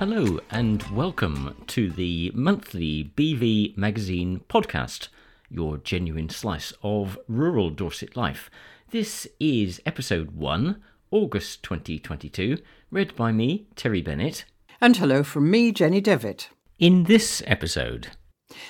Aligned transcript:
Hello, 0.00 0.40
and 0.50 0.82
welcome 0.84 1.62
to 1.66 1.90
the 1.90 2.32
monthly 2.34 3.12
BV 3.18 3.76
Magazine 3.76 4.40
podcast, 4.48 5.08
your 5.50 5.76
genuine 5.76 6.30
slice 6.30 6.72
of 6.82 7.18
rural 7.28 7.68
Dorset 7.68 8.16
life. 8.16 8.50
This 8.92 9.28
is 9.38 9.78
episode 9.84 10.30
1, 10.30 10.80
August 11.10 11.62
2022, 11.64 12.56
read 12.90 13.14
by 13.14 13.30
me, 13.30 13.66
Terry 13.76 14.00
Bennett. 14.00 14.46
And 14.80 14.96
hello 14.96 15.22
from 15.22 15.50
me, 15.50 15.70
Jenny 15.70 16.00
Devitt. 16.00 16.48
In 16.78 17.04
this 17.04 17.42
episode, 17.46 18.08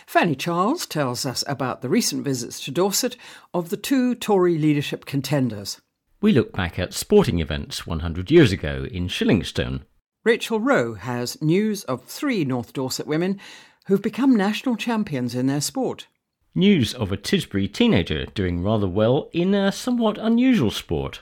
Fanny 0.08 0.34
Charles 0.34 0.84
tells 0.84 1.24
us 1.24 1.44
about 1.46 1.80
the 1.80 1.88
recent 1.88 2.24
visits 2.24 2.58
to 2.64 2.72
Dorset 2.72 3.16
of 3.54 3.68
the 3.68 3.76
two 3.76 4.16
Tory 4.16 4.58
leadership 4.58 5.04
contenders. 5.04 5.80
we 6.20 6.32
look 6.32 6.52
back 6.52 6.76
at 6.76 6.92
sporting 6.92 7.38
events 7.38 7.86
100 7.86 8.32
years 8.32 8.50
ago 8.50 8.84
in 8.90 9.06
Shillingstone. 9.06 9.82
Rachael 10.22 10.60
Rowe 10.60 10.94
has 10.94 11.40
news 11.40 11.82
of 11.84 12.04
three 12.04 12.44
North 12.44 12.74
Dorset 12.74 13.06
women 13.06 13.40
who've 13.86 14.02
become 14.02 14.36
national 14.36 14.76
champions 14.76 15.34
in 15.34 15.46
their 15.46 15.62
sport. 15.62 16.08
News 16.54 16.92
of 16.92 17.10
a 17.10 17.16
Tisbury 17.16 17.72
teenager 17.72 18.26
doing 18.26 18.62
rather 18.62 18.86
well 18.86 19.30
in 19.32 19.54
a 19.54 19.72
somewhat 19.72 20.18
unusual 20.18 20.70
sport. 20.70 21.20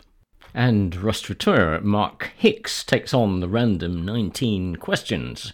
And 0.52 0.96
restaurateur 0.96 1.80
Mark 1.80 2.32
Hix 2.36 2.82
takes 2.82 3.14
on 3.14 3.38
the 3.38 3.48
random 3.48 4.04
19 4.04 4.76
questions. 4.76 5.52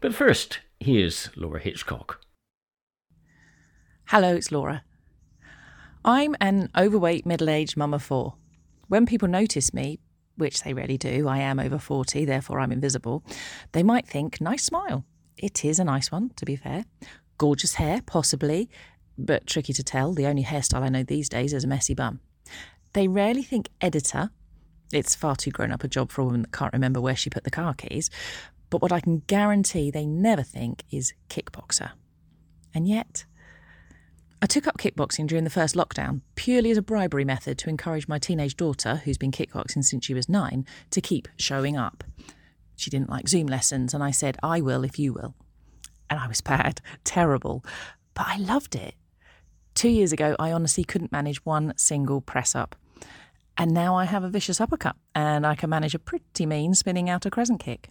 But 0.00 0.14
first, 0.14 0.60
here's 0.78 1.30
Laura 1.34 1.58
Hitchcock. 1.58 2.20
Hello, 4.06 4.36
it's 4.36 4.52
Laura. 4.52 4.84
I'm 6.04 6.36
an 6.40 6.70
overweight 6.76 7.26
middle 7.26 7.50
aged 7.50 7.76
mum 7.76 7.92
of 7.92 8.04
four. 8.04 8.34
When 8.86 9.04
people 9.04 9.26
notice 9.26 9.74
me, 9.74 9.98
which 10.36 10.62
they 10.62 10.74
rarely 10.74 10.98
do, 10.98 11.28
I 11.28 11.38
am 11.38 11.58
over 11.58 11.78
40, 11.78 12.24
therefore 12.24 12.60
I'm 12.60 12.72
invisible, 12.72 13.24
they 13.72 13.82
might 13.82 14.06
think, 14.06 14.40
nice 14.40 14.64
smile. 14.64 15.04
It 15.36 15.64
is 15.64 15.78
a 15.78 15.84
nice 15.84 16.10
one, 16.12 16.30
to 16.36 16.44
be 16.44 16.56
fair. 16.56 16.84
Gorgeous 17.38 17.74
hair, 17.74 18.00
possibly, 18.04 18.70
but 19.18 19.46
tricky 19.46 19.72
to 19.72 19.82
tell. 19.82 20.12
The 20.12 20.26
only 20.26 20.44
hairstyle 20.44 20.82
I 20.82 20.88
know 20.88 21.02
these 21.02 21.28
days 21.28 21.52
is 21.52 21.64
a 21.64 21.68
messy 21.68 21.94
bum. 21.94 22.20
They 22.92 23.08
rarely 23.08 23.42
think 23.42 23.68
editor. 23.80 24.30
It's 24.92 25.14
far 25.14 25.34
too 25.36 25.50
grown 25.50 25.72
up 25.72 25.82
a 25.82 25.88
job 25.88 26.12
for 26.12 26.22
a 26.22 26.24
woman 26.24 26.42
that 26.42 26.52
can't 26.52 26.72
remember 26.72 27.00
where 27.00 27.16
she 27.16 27.30
put 27.30 27.44
the 27.44 27.50
car 27.50 27.74
keys. 27.74 28.10
But 28.70 28.82
what 28.82 28.92
I 28.92 29.00
can 29.00 29.22
guarantee 29.26 29.90
they 29.90 30.06
never 30.06 30.42
think 30.42 30.84
is 30.90 31.12
kickboxer. 31.28 31.92
And 32.74 32.88
yet, 32.88 33.24
I 34.44 34.46
took 34.46 34.66
up 34.66 34.76
kickboxing 34.76 35.26
during 35.26 35.44
the 35.44 35.48
first 35.48 35.74
lockdown 35.74 36.20
purely 36.34 36.70
as 36.70 36.76
a 36.76 36.82
bribery 36.82 37.24
method 37.24 37.56
to 37.56 37.70
encourage 37.70 38.06
my 38.06 38.18
teenage 38.18 38.58
daughter, 38.58 38.96
who's 38.96 39.16
been 39.16 39.30
kickboxing 39.30 39.82
since 39.82 40.04
she 40.04 40.12
was 40.12 40.28
nine, 40.28 40.66
to 40.90 41.00
keep 41.00 41.28
showing 41.38 41.78
up. 41.78 42.04
She 42.76 42.90
didn't 42.90 43.08
like 43.08 43.26
Zoom 43.26 43.46
lessons, 43.46 43.94
and 43.94 44.04
I 44.04 44.10
said, 44.10 44.36
I 44.42 44.60
will 44.60 44.84
if 44.84 44.98
you 44.98 45.14
will. 45.14 45.34
And 46.10 46.20
I 46.20 46.28
was 46.28 46.40
bad, 46.42 46.82
terrible, 47.04 47.64
but 48.12 48.26
I 48.26 48.36
loved 48.36 48.74
it. 48.74 48.96
Two 49.74 49.88
years 49.88 50.12
ago, 50.12 50.36
I 50.38 50.52
honestly 50.52 50.84
couldn't 50.84 51.10
manage 51.10 51.42
one 51.46 51.72
single 51.78 52.20
press 52.20 52.54
up. 52.54 52.76
And 53.56 53.72
now 53.72 53.96
I 53.96 54.04
have 54.04 54.24
a 54.24 54.28
vicious 54.28 54.60
uppercut, 54.60 54.96
and 55.14 55.46
I 55.46 55.54
can 55.54 55.70
manage 55.70 55.94
a 55.94 55.98
pretty 56.00 56.44
mean 56.44 56.74
spinning 56.74 57.08
out 57.08 57.24
a 57.24 57.30
crescent 57.30 57.60
kick. 57.60 57.90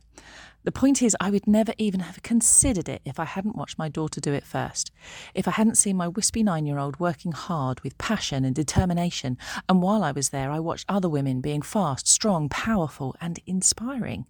The 0.65 0.71
point 0.71 1.01
is, 1.01 1.15
I 1.19 1.29
would 1.29 1.47
never 1.47 1.73
even 1.77 2.01
have 2.01 2.21
considered 2.23 2.87
it 2.87 3.01
if 3.05 3.19
I 3.19 3.25
hadn't 3.25 3.55
watched 3.55 3.77
my 3.77 3.89
daughter 3.89 4.21
do 4.21 4.33
it 4.33 4.45
first. 4.45 4.91
If 5.33 5.47
I 5.47 5.51
hadn't 5.51 5.77
seen 5.77 5.97
my 5.97 6.07
wispy 6.07 6.43
nine 6.43 6.65
year 6.65 6.79
old 6.79 6.99
working 6.99 7.31
hard 7.31 7.81
with 7.81 7.97
passion 7.97 8.45
and 8.45 8.55
determination, 8.55 9.37
and 9.67 9.81
while 9.81 10.03
I 10.03 10.11
was 10.11 10.29
there, 10.29 10.51
I 10.51 10.59
watched 10.59 10.85
other 10.89 11.09
women 11.09 11.41
being 11.41 11.61
fast, 11.61 12.07
strong, 12.07 12.49
powerful, 12.49 13.15
and 13.19 13.39
inspiring. 13.45 14.25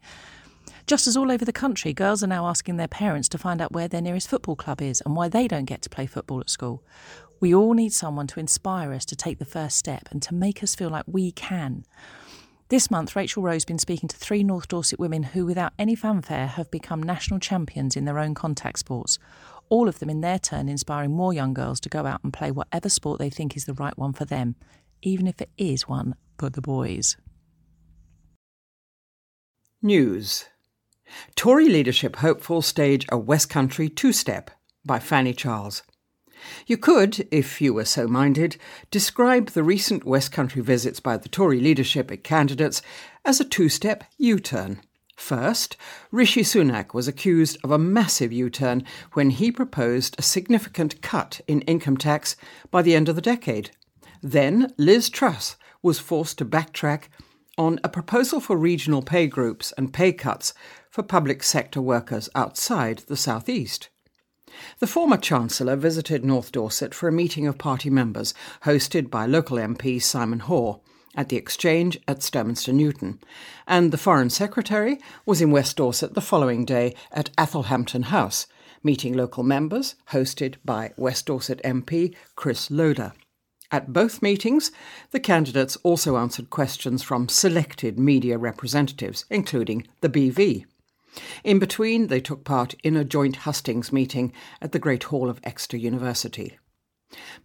Just 0.86 1.08
as 1.08 1.16
all 1.16 1.31
over 1.31 1.45
the 1.45 1.54
country, 1.54 1.94
girls 1.94 2.23
are 2.23 2.28
now 2.28 2.45
asking 2.48 2.76
their 2.76 2.89
parents 2.89 3.30
to 3.30 3.38
find 3.38 3.61
out 3.61 3.71
where 3.71 3.88
their 3.88 4.02
nearest 4.02 4.27
football 4.27 4.55
club 4.55 4.82
is 4.82 5.02
and 5.05 5.15
why 5.15 5.30
they 5.30 5.48
don't 5.48 5.65
get 5.65 5.82
to 5.83 5.89
play 5.89 6.05
football 6.05 6.42
at 6.42 6.50
school. 6.50 6.83
We 7.43 7.54
all 7.54 7.73
need 7.73 7.92
someone 7.92 8.27
to 8.27 8.39
inspire 8.39 8.93
us 8.93 9.04
to 9.04 9.17
take 9.17 9.37
the 9.37 9.43
first 9.43 9.76
step 9.76 10.08
and 10.11 10.21
to 10.21 10.33
make 10.33 10.64
us 10.64 10.76
feel 10.76 10.89
like 10.89 11.04
we 11.05 11.33
can. 11.33 11.83
This 12.70 12.89
month, 12.89 13.17
Rachael 13.17 13.43
Rowe's 13.43 13.65
been 13.65 13.80
speaking 13.80 14.08
to 14.08 14.15
three 14.15 14.45
North 14.45 14.70
Dorset 14.70 14.98
women 14.98 15.23
who, 15.23 15.45
without 15.45 15.73
any 15.77 15.93
fanfare, 15.93 16.48
have 16.48 16.71
become 16.71 17.03
national 17.03 17.42
champions 17.42 17.98
in 17.98 18.05
their 18.05 18.17
own 18.17 18.33
contact 18.33 18.80
sports. 18.80 19.20
All 19.67 19.89
of 19.89 19.99
them, 19.99 20.09
in 20.09 20.21
their 20.21 20.39
turn, 20.39 20.70
inspiring 20.70 21.11
more 21.11 21.33
young 21.33 21.53
girls 21.53 21.82
to 21.82 21.89
go 21.89 22.05
out 22.05 22.23
and 22.23 22.32
play 22.32 22.49
whatever 22.49 22.87
sport 22.87 23.20
they 23.20 23.30
think 23.30 23.58
is 23.58 23.65
the 23.65 23.73
right 23.73 23.98
one 23.98 24.14
for 24.14 24.23
them, 24.23 24.55
even 25.02 25.27
if 25.27 25.42
it 25.42 25.49
is 25.58 25.86
one 25.86 26.15
for 26.37 26.49
the 26.49 26.61
boys. 26.61 27.17
News 29.82 30.45
Tory 31.36 31.67
leadership 31.67 32.15
hopeful 32.15 32.61
stage 32.61 33.05
a 33.09 33.17
West 33.17 33.49
Country 33.49 33.89
two 33.89 34.14
step 34.14 34.49
by 34.86 34.98
Fanny 34.98 35.33
Charles. 35.33 35.83
You 36.67 36.77
could, 36.77 37.27
if 37.31 37.61
you 37.61 37.73
were 37.73 37.86
so 37.86 38.08
minded, 38.08 38.58
describe 38.92 39.49
the 39.49 39.64
recent 39.64 40.04
West 40.05 40.31
Country 40.31 40.61
visits 40.61 40.99
by 40.99 41.17
the 41.17 41.30
Tory 41.30 41.59
leadership 41.59 42.11
and 42.11 42.23
candidates 42.23 42.81
as 43.26 43.39
a 43.39 43.45
two 43.45 43.70
step 43.70 44.04
U 44.17 44.39
turn. 44.39 44.82
First, 45.15 45.77
Rishi 46.11 46.42
Sunak 46.42 46.93
was 46.93 47.08
accused 47.08 47.58
of 47.64 47.71
a 47.71 47.77
massive 47.77 48.33
U 48.33 48.49
turn 48.49 48.83
when 49.14 49.30
he 49.30 49.52
proposed 49.52 50.15
a 50.17 50.23
significant 50.23 51.02
cut 51.02 51.39
in 51.48 51.61
income 51.61 51.98
tax 51.98 52.36
by 52.71 52.82
the 52.82 52.95
end 52.95 53.09
of 53.09 53.15
the 53.15 53.21
decade. 53.21 53.71
Then, 54.21 54.73
Liz 54.77 55.09
Truss 55.09 55.55
was 55.82 55.99
forced 55.99 56.37
to 56.39 56.45
backtrack 56.45 57.03
on 57.58 57.80
a 57.83 57.89
proposal 57.89 58.39
for 58.39 58.58
regional 58.58 59.02
pay 59.02 59.27
groups 59.27 59.71
and 59.77 59.93
pay 59.93 60.11
cuts 60.11 60.53
for 60.89 61.03
public 61.03 61.43
sector 61.43 61.82
workers 61.82 62.30
outside 62.33 62.99
the 63.08 63.17
South 63.17 63.48
East. 63.48 63.89
The 64.80 64.87
former 64.87 65.17
Chancellor 65.17 65.75
visited 65.75 66.23
North 66.23 66.52
Dorset 66.52 66.93
for 66.93 67.08
a 67.08 67.11
meeting 67.11 67.47
of 67.47 67.58
party 67.58 67.89
members 67.89 68.33
hosted 68.64 69.09
by 69.09 69.25
local 69.25 69.58
MP 69.58 70.02
Simon 70.02 70.39
Hoare 70.39 70.80
at 71.15 71.30
the 71.30 71.37
Exchange 71.37 71.99
at 72.08 72.19
Sturminster 72.19 72.73
Newton, 72.73 73.19
and 73.67 73.91
the 73.91 73.97
Foreign 73.97 74.30
Secretary 74.30 74.99
was 75.25 75.41
in 75.41 75.52
West 75.52 75.77
Dorset 75.77 76.14
the 76.14 76.21
following 76.21 76.65
day 76.65 76.95
at 77.11 77.30
Athelhampton 77.37 78.05
House, 78.05 78.47
meeting 78.83 79.14
local 79.14 79.43
members 79.43 79.95
hosted 80.11 80.55
by 80.65 80.91
West 80.97 81.27
Dorset 81.27 81.61
MP 81.64 82.15
Chris 82.35 82.70
Loder. 82.71 83.14
At 83.71 83.91
both 83.91 84.21
meetings, 84.21 84.71
the 85.11 85.20
candidates 85.20 85.77
also 85.77 86.17
answered 86.17 86.52
questions 86.52 87.02
from 87.02 87.27
selected 87.27 87.97
media 87.97 88.37
representatives, 88.37 89.25
including 89.30 89.87
the 90.02 90.09
BV. 90.09 90.65
In 91.44 91.60
between, 91.60 92.08
they 92.08 92.20
took 92.20 92.44
part 92.44 92.74
in 92.84 92.96
a 92.96 93.04
joint 93.04 93.38
hustings 93.38 93.92
meeting 93.92 94.34
at 94.62 94.72
the 94.72 94.80
Great 94.80 95.04
Hall 95.04 95.30
of 95.30 95.40
Exeter 95.44 95.78
University. 95.78 96.58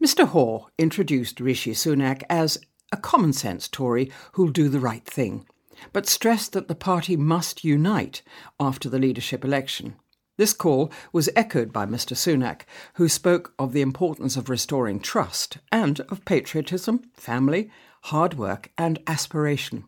Mr. 0.03 0.29
Hoare 0.29 0.67
introduced 0.79 1.41
Rishi 1.41 1.73
Sunak 1.73 2.23
as 2.31 2.59
a 2.91 2.97
common 2.97 3.33
sense 3.33 3.69
Tory 3.69 4.11
who'll 4.33 4.49
do 4.49 4.69
the 4.69 4.81
right 4.81 5.05
thing, 5.05 5.47
but 5.93 6.06
stressed 6.06 6.53
that 6.53 6.69
the 6.69 6.75
party 6.75 7.17
must 7.17 7.65
unite 7.65 8.23
after 8.59 8.89
the 8.89 8.99
leadership 8.99 9.45
election. 9.45 9.97
This 10.39 10.53
call 10.53 10.93
was 11.12 11.29
echoed 11.35 11.73
by 11.73 11.85
Mr. 11.85 12.17
Sunak, 12.17 12.62
who 12.95 13.09
spoke 13.09 13.53
of 13.59 13.73
the 13.73 13.83
importance 13.83 14.37
of 14.37 14.49
restoring 14.49 15.00
trust 15.00 15.59
and 15.73 16.00
of 16.03 16.25
patriotism, 16.25 17.11
family, 17.15 17.71
hard 18.05 18.35
work, 18.35 18.71
and 18.79 19.00
aspiration. 19.06 19.85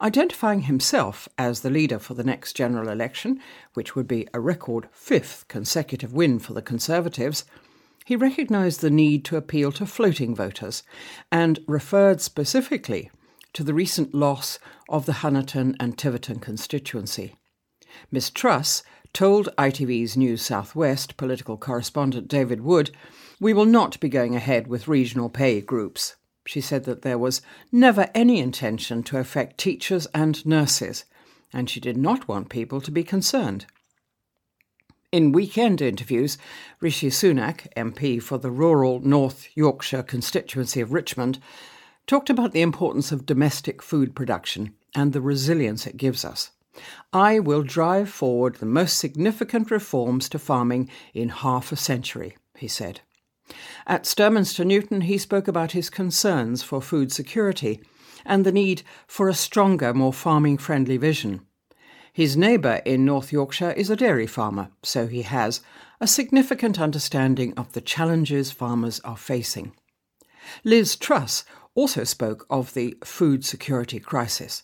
Identifying 0.00 0.62
himself 0.62 1.28
as 1.38 1.60
the 1.60 1.70
leader 1.70 1.98
for 1.98 2.14
the 2.14 2.24
next 2.24 2.54
general 2.54 2.88
election, 2.88 3.40
which 3.74 3.94
would 3.94 4.08
be 4.08 4.26
a 4.32 4.40
record 4.40 4.88
fifth 4.92 5.46
consecutive 5.48 6.12
win 6.12 6.38
for 6.38 6.52
the 6.52 6.62
Conservatives, 6.62 7.44
he 8.04 8.14
recognised 8.16 8.80
the 8.80 8.90
need 8.90 9.24
to 9.24 9.36
appeal 9.36 9.72
to 9.72 9.86
floating 9.86 10.34
voters 10.34 10.82
and 11.32 11.58
referred 11.66 12.20
specifically 12.20 13.10
to 13.52 13.64
the 13.64 13.74
recent 13.74 14.14
loss 14.14 14.58
of 14.88 15.06
the 15.06 15.14
Honiton 15.14 15.74
and 15.80 15.96
Tiverton 15.96 16.38
constituency. 16.38 17.36
Miss 18.10 18.28
Truss 18.28 18.82
told 19.12 19.48
ITV's 19.56 20.14
News 20.14 20.42
Southwest 20.42 21.16
political 21.16 21.56
correspondent 21.56 22.28
David 22.28 22.60
Wood, 22.60 22.90
We 23.40 23.54
will 23.54 23.64
not 23.64 23.98
be 23.98 24.10
going 24.10 24.36
ahead 24.36 24.66
with 24.66 24.88
regional 24.88 25.30
pay 25.30 25.62
groups. 25.62 26.15
She 26.46 26.60
said 26.60 26.84
that 26.84 27.02
there 27.02 27.18
was 27.18 27.42
never 27.72 28.08
any 28.14 28.38
intention 28.38 29.02
to 29.04 29.18
affect 29.18 29.58
teachers 29.58 30.06
and 30.14 30.46
nurses, 30.46 31.04
and 31.52 31.68
she 31.68 31.80
did 31.80 31.96
not 31.96 32.28
want 32.28 32.48
people 32.48 32.80
to 32.80 32.90
be 32.90 33.02
concerned. 33.02 33.66
In 35.10 35.32
weekend 35.32 35.80
interviews, 35.80 36.38
Rishi 36.80 37.10
Sunak, 37.10 37.66
MP 37.76 38.22
for 38.22 38.38
the 38.38 38.50
rural 38.50 39.00
North 39.00 39.48
Yorkshire 39.56 40.04
constituency 40.04 40.80
of 40.80 40.92
Richmond, 40.92 41.40
talked 42.06 42.30
about 42.30 42.52
the 42.52 42.62
importance 42.62 43.10
of 43.10 43.26
domestic 43.26 43.82
food 43.82 44.14
production 44.14 44.74
and 44.94 45.12
the 45.12 45.20
resilience 45.20 45.86
it 45.86 45.96
gives 45.96 46.24
us. 46.24 46.52
I 47.12 47.40
will 47.40 47.62
drive 47.62 48.08
forward 48.08 48.56
the 48.56 48.66
most 48.66 48.98
significant 48.98 49.70
reforms 49.70 50.28
to 50.28 50.38
farming 50.38 50.90
in 51.12 51.30
half 51.30 51.72
a 51.72 51.76
century, 51.76 52.36
he 52.56 52.68
said. 52.68 53.00
At 53.86 54.04
Sturminster 54.04 54.64
Newton, 54.66 55.02
he 55.02 55.18
spoke 55.18 55.48
about 55.48 55.72
his 55.72 55.90
concerns 55.90 56.62
for 56.62 56.82
food 56.82 57.12
security 57.12 57.80
and 58.24 58.44
the 58.44 58.52
need 58.52 58.82
for 59.06 59.28
a 59.28 59.34
stronger, 59.34 59.94
more 59.94 60.12
farming 60.12 60.58
friendly 60.58 60.96
vision. 60.96 61.40
His 62.12 62.36
neighbour 62.36 62.80
in 62.84 63.04
North 63.04 63.30
Yorkshire 63.30 63.72
is 63.72 63.90
a 63.90 63.96
dairy 63.96 64.26
farmer, 64.26 64.70
so 64.82 65.06
he 65.06 65.22
has 65.22 65.60
a 66.00 66.06
significant 66.06 66.80
understanding 66.80 67.52
of 67.58 67.72
the 67.72 67.80
challenges 67.80 68.50
farmers 68.50 69.00
are 69.00 69.16
facing. 69.16 69.72
Liz 70.64 70.96
Truss 70.96 71.44
also 71.74 72.04
spoke 72.04 72.46
of 72.48 72.74
the 72.74 72.96
food 73.04 73.44
security 73.44 74.00
crisis. 74.00 74.62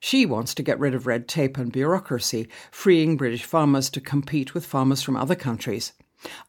She 0.00 0.26
wants 0.26 0.54
to 0.54 0.62
get 0.62 0.78
rid 0.78 0.94
of 0.94 1.06
red 1.06 1.28
tape 1.28 1.58
and 1.58 1.70
bureaucracy, 1.70 2.48
freeing 2.70 3.16
British 3.16 3.44
farmers 3.44 3.90
to 3.90 4.00
compete 4.00 4.54
with 4.54 4.66
farmers 4.66 5.02
from 5.02 5.16
other 5.16 5.34
countries. 5.34 5.92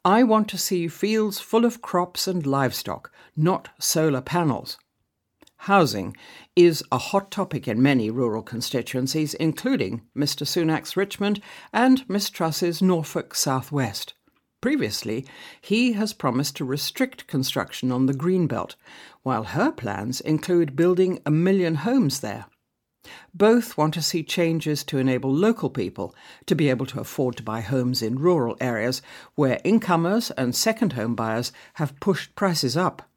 I 0.04 0.24
want 0.24 0.48
to 0.50 0.58
see 0.58 0.88
fields 0.88 1.40
full 1.40 1.66
of 1.66 1.82
crops 1.82 2.28
and 2.28 2.46
livestock, 2.46 3.12
not 3.36 3.70
solar 3.80 4.22
panels. 4.22 4.78
Housing 5.58 6.16
is 6.56 6.84
a 6.92 6.98
hot 6.98 7.32
topic 7.32 7.68
in 7.68 7.82
many 7.82 8.12
rural 8.12 8.44
constituencies, 8.44 9.34
including 9.34 10.04
Mr 10.16 10.46
Sunak's 10.46 10.96
Richmond 10.96 11.42
and 11.74 12.08
Miss 12.08 12.30
Truss's 12.30 12.82
Norfolk 12.82 13.34
Southwest. 13.34 14.14
Previously, 14.62 15.26
he 15.62 15.94
has 15.94 16.14
promised 16.14 16.56
to 16.58 16.66
restrict 16.66 17.28
construction 17.28 17.92
on 17.92 18.06
the 18.06 18.14
Greenbelt, 18.14 18.76
while 19.24 19.44
her 19.44 19.72
plans 19.72 20.22
include 20.22 20.76
building 20.76 21.20
a 21.26 21.32
million 21.32 21.76
homes 21.76 22.20
there. 22.20 22.46
Both 23.34 23.78
want 23.78 23.94
to 23.96 24.02
see 24.02 24.24
changes 24.24 24.84
to 24.86 24.98
enable 24.98 25.34
local 25.34 25.70
people 25.70 26.16
to 26.46 26.56
be 26.56 26.70
able 26.70 26.86
to 26.88 27.00
afford 27.00 27.38
to 27.38 27.44
buy 27.44 27.62
homes 27.62 28.02
in 28.02 28.20
rural 28.20 28.58
areas 28.60 29.02
where 29.36 29.62
incomers 29.64 30.32
and 30.32 30.56
second 30.56 30.94
home 30.94 31.16
buyers 31.16 31.52
have 31.76 32.00
pushed 32.00 32.36
prices 32.36 32.76
up. 32.76 33.10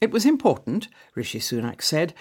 It 0.00 0.10
was 0.10 0.26
important, 0.26 0.88
Rishi 1.14 1.38
Sunak 1.38 1.80
said, 1.80 2.12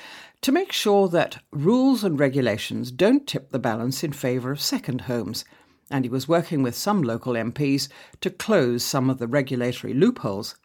to 0.42 0.52
make 0.52 0.72
sure 0.72 1.08
that 1.08 1.42
rules 1.52 2.04
and 2.04 2.20
regulations 2.20 2.92
don't 2.92 3.26
tip 3.26 3.50
the 3.50 3.58
balance 3.58 4.04
in 4.04 4.14
favour 4.14 4.52
of 4.52 4.62
second 4.62 5.02
homes, 5.02 5.46
and 5.90 6.06
he 6.06 6.10
was 6.10 6.28
working 6.28 6.62
with 6.62 6.76
some 6.76 7.02
local 7.02 7.34
MPs 7.34 7.90
to 8.22 8.30
close 8.30 8.84
some 8.84 9.10
of 9.10 9.18
the 9.18 9.28
regulatory 9.28 9.96
loopholes. 9.96 10.56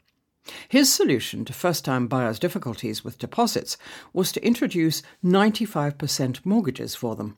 His 0.68 0.92
solution 0.92 1.44
to 1.44 1.52
first 1.52 1.84
time 1.84 2.06
buyers' 2.06 2.38
difficulties 2.38 3.04
with 3.04 3.18
deposits 3.18 3.76
was 4.12 4.30
to 4.32 4.46
introduce 4.46 5.02
95% 5.24 6.44
mortgages 6.44 6.94
for 6.94 7.16
them. 7.16 7.36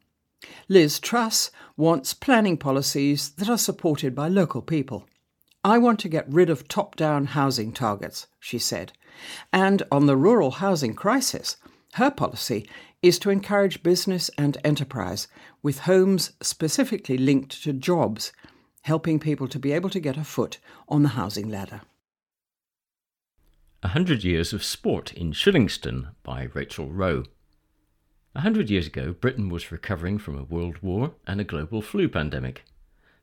Liz 0.68 1.00
Truss 1.00 1.50
wants 1.76 2.14
planning 2.14 2.56
policies 2.56 3.30
that 3.30 3.48
are 3.48 3.58
supported 3.58 4.14
by 4.14 4.28
local 4.28 4.62
people. 4.62 5.06
I 5.64 5.78
want 5.78 5.98
to 6.00 6.08
get 6.08 6.32
rid 6.32 6.50
of 6.50 6.68
top 6.68 6.96
down 6.96 7.26
housing 7.26 7.72
targets, 7.72 8.26
she 8.38 8.58
said. 8.58 8.92
And 9.52 9.82
on 9.90 10.06
the 10.06 10.16
rural 10.16 10.52
housing 10.52 10.94
crisis, 10.94 11.56
her 11.94 12.10
policy 12.10 12.68
is 13.02 13.18
to 13.20 13.30
encourage 13.30 13.82
business 13.82 14.30
and 14.38 14.58
enterprise, 14.64 15.28
with 15.62 15.80
homes 15.80 16.32
specifically 16.40 17.18
linked 17.18 17.62
to 17.62 17.72
jobs, 17.72 18.32
helping 18.82 19.18
people 19.18 19.48
to 19.48 19.58
be 19.58 19.72
able 19.72 19.90
to 19.90 20.00
get 20.00 20.16
a 20.16 20.24
foot 20.24 20.58
on 20.88 21.02
the 21.02 21.10
housing 21.10 21.48
ladder. 21.48 21.80
A 23.80 23.88
Hundred 23.88 24.24
Years 24.24 24.52
of 24.52 24.64
Sport 24.64 25.12
in 25.12 25.30
Shillingstone 25.30 26.08
by 26.24 26.48
Rachael 26.52 26.90
Rowe. 26.90 27.22
A 28.34 28.40
hundred 28.40 28.70
years 28.70 28.88
ago, 28.88 29.12
Britain 29.12 29.48
was 29.50 29.70
recovering 29.70 30.18
from 30.18 30.36
a 30.36 30.42
world 30.42 30.82
war 30.82 31.14
and 31.28 31.40
a 31.40 31.44
global 31.44 31.80
flu 31.80 32.08
pandemic. 32.08 32.64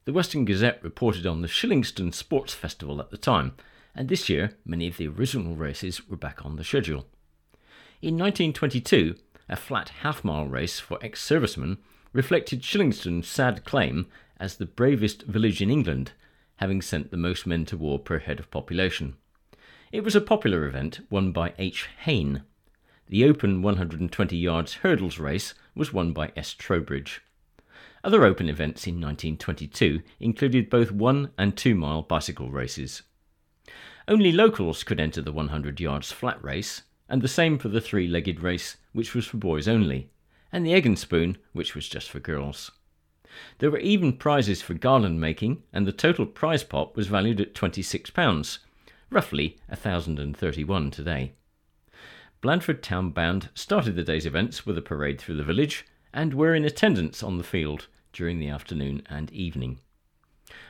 The 0.05 0.13
Western 0.13 0.45
Gazette 0.45 0.81
reported 0.81 1.27
on 1.27 1.41
the 1.41 1.49
Shillingstone 1.49 2.13
Sports 2.13 2.53
Festival 2.53 3.01
at 3.01 3.09
the 3.09 3.17
time, 3.17 3.51
and 3.93 4.07
this 4.07 4.29
year 4.29 4.55
many 4.63 4.87
of 4.87 4.95
the 4.95 5.09
original 5.09 5.57
races 5.57 6.07
were 6.07 6.15
back 6.15 6.45
on 6.45 6.55
the 6.55 6.63
schedule. 6.63 7.05
In 8.01 8.17
1922, 8.17 9.17
a 9.49 9.57
flat 9.57 9.89
half 9.89 10.23
mile 10.23 10.47
race 10.47 10.79
for 10.79 10.97
ex 11.01 11.21
servicemen 11.21 11.79
reflected 12.13 12.61
Shillingstone's 12.61 13.27
sad 13.27 13.65
claim 13.65 14.07
as 14.39 14.55
the 14.55 14.65
bravest 14.65 15.23
village 15.23 15.61
in 15.61 15.69
England, 15.69 16.13
having 16.55 16.81
sent 16.81 17.11
the 17.11 17.17
most 17.17 17.45
men 17.45 17.65
to 17.65 17.75
war 17.75 17.99
per 17.99 18.19
head 18.19 18.39
of 18.39 18.49
population. 18.49 19.17
It 19.91 20.03
was 20.03 20.15
a 20.15 20.21
popular 20.21 20.65
event 20.65 21.05
won 21.09 21.31
by 21.31 21.53
H. 21.59 21.87
Hayne. 21.99 22.43
The 23.07 23.23
open 23.23 23.61
120 23.61 24.35
yards 24.35 24.73
hurdles 24.75 25.19
race 25.19 25.53
was 25.75 25.93
won 25.93 26.11
by 26.11 26.31
S. 26.35 26.53
Trowbridge. 26.53 27.21
Other 28.03 28.25
open 28.25 28.49
events 28.49 28.87
in 28.87 28.95
1922 28.95 30.01
included 30.19 30.69
both 30.69 30.91
one 30.91 31.31
and 31.37 31.55
two 31.55 31.75
mile 31.75 32.01
bicycle 32.01 32.49
races. 32.49 33.03
Only 34.07 34.31
locals 34.31 34.83
could 34.83 34.99
enter 34.99 35.21
the 35.21 35.31
100 35.31 35.79
yards 35.79 36.11
flat 36.11 36.43
race, 36.43 36.81
and 37.07 37.21
the 37.21 37.27
same 37.27 37.59
for 37.59 37.69
the 37.69 37.81
three 37.81 38.07
legged 38.07 38.39
race, 38.39 38.77
which 38.91 39.13
was 39.13 39.27
for 39.27 39.37
boys 39.37 39.67
only, 39.67 40.09
and 40.51 40.65
the 40.65 40.73
egg 40.73 40.85
and 40.85 40.97
spoon, 40.97 41.37
which 41.53 41.75
was 41.75 41.87
just 41.87 42.09
for 42.09 42.19
girls. 42.19 42.71
There 43.59 43.71
were 43.71 43.79
even 43.79 44.17
prizes 44.17 44.61
for 44.61 44.73
garland 44.73 45.19
making, 45.21 45.63
and 45.71 45.85
the 45.85 45.91
total 45.91 46.25
prize 46.25 46.63
pot 46.63 46.95
was 46.95 47.07
valued 47.07 47.39
at 47.41 47.53
£26, 47.53 48.59
roughly 49.15 49.57
1,031 49.69 50.91
today. 50.91 51.31
Blandford 52.41 52.83
Town 52.83 53.11
Band 53.11 53.47
started 53.55 53.95
the 53.95 54.03
day's 54.03 54.25
events 54.25 54.65
with 54.65 54.77
a 54.77 54.81
parade 54.81 55.21
through 55.21 55.37
the 55.37 55.43
village 55.43 55.85
and 56.13 56.33
were 56.33 56.53
in 56.53 56.65
attendance 56.65 57.23
on 57.23 57.37
the 57.37 57.43
field 57.45 57.87
during 58.11 58.39
the 58.39 58.49
afternoon 58.49 59.01
and 59.09 59.31
evening. 59.31 59.79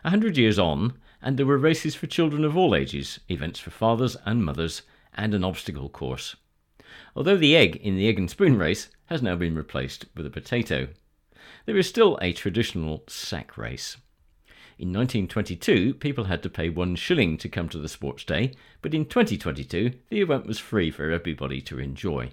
A 0.03 0.11
hundred 0.11 0.37
years 0.37 0.59
on, 0.59 0.93
and 1.23 1.37
there 1.37 1.45
were 1.47 1.57
races 1.57 1.95
for 1.95 2.05
children 2.05 2.45
of 2.45 2.55
all 2.55 2.75
ages, 2.75 3.19
events 3.29 3.59
for 3.59 3.71
fathers 3.71 4.15
and 4.27 4.45
mothers, 4.45 4.83
and 5.15 5.33
an 5.33 5.43
obstacle 5.43 5.89
course. 5.89 6.35
Although 7.15 7.37
the 7.37 7.55
egg 7.55 7.77
in 7.77 7.95
the 7.95 8.07
egg 8.07 8.19
and 8.19 8.29
spoon 8.29 8.59
race 8.59 8.89
has 9.07 9.23
now 9.23 9.35
been 9.35 9.55
replaced 9.55 10.05
with 10.15 10.27
a 10.27 10.29
potato. 10.29 10.89
There 11.65 11.77
is 11.77 11.89
still 11.89 12.19
a 12.21 12.31
traditional 12.31 13.05
sack 13.07 13.57
race. 13.57 13.97
In 14.77 14.89
1922, 14.89 15.93
people 15.93 16.25
had 16.25 16.43
to 16.43 16.49
pay 16.49 16.67
one 16.67 16.95
shilling 16.95 17.37
to 17.37 17.47
come 17.47 17.69
to 17.69 17.77
the 17.77 17.87
sports 17.87 18.25
day, 18.25 18.51
but 18.81 18.93
in 18.93 19.05
2022, 19.05 19.93
the 20.09 20.19
event 20.19 20.45
was 20.45 20.59
free 20.59 20.91
for 20.91 21.11
everybody 21.11 21.61
to 21.61 21.79
enjoy. 21.79 22.31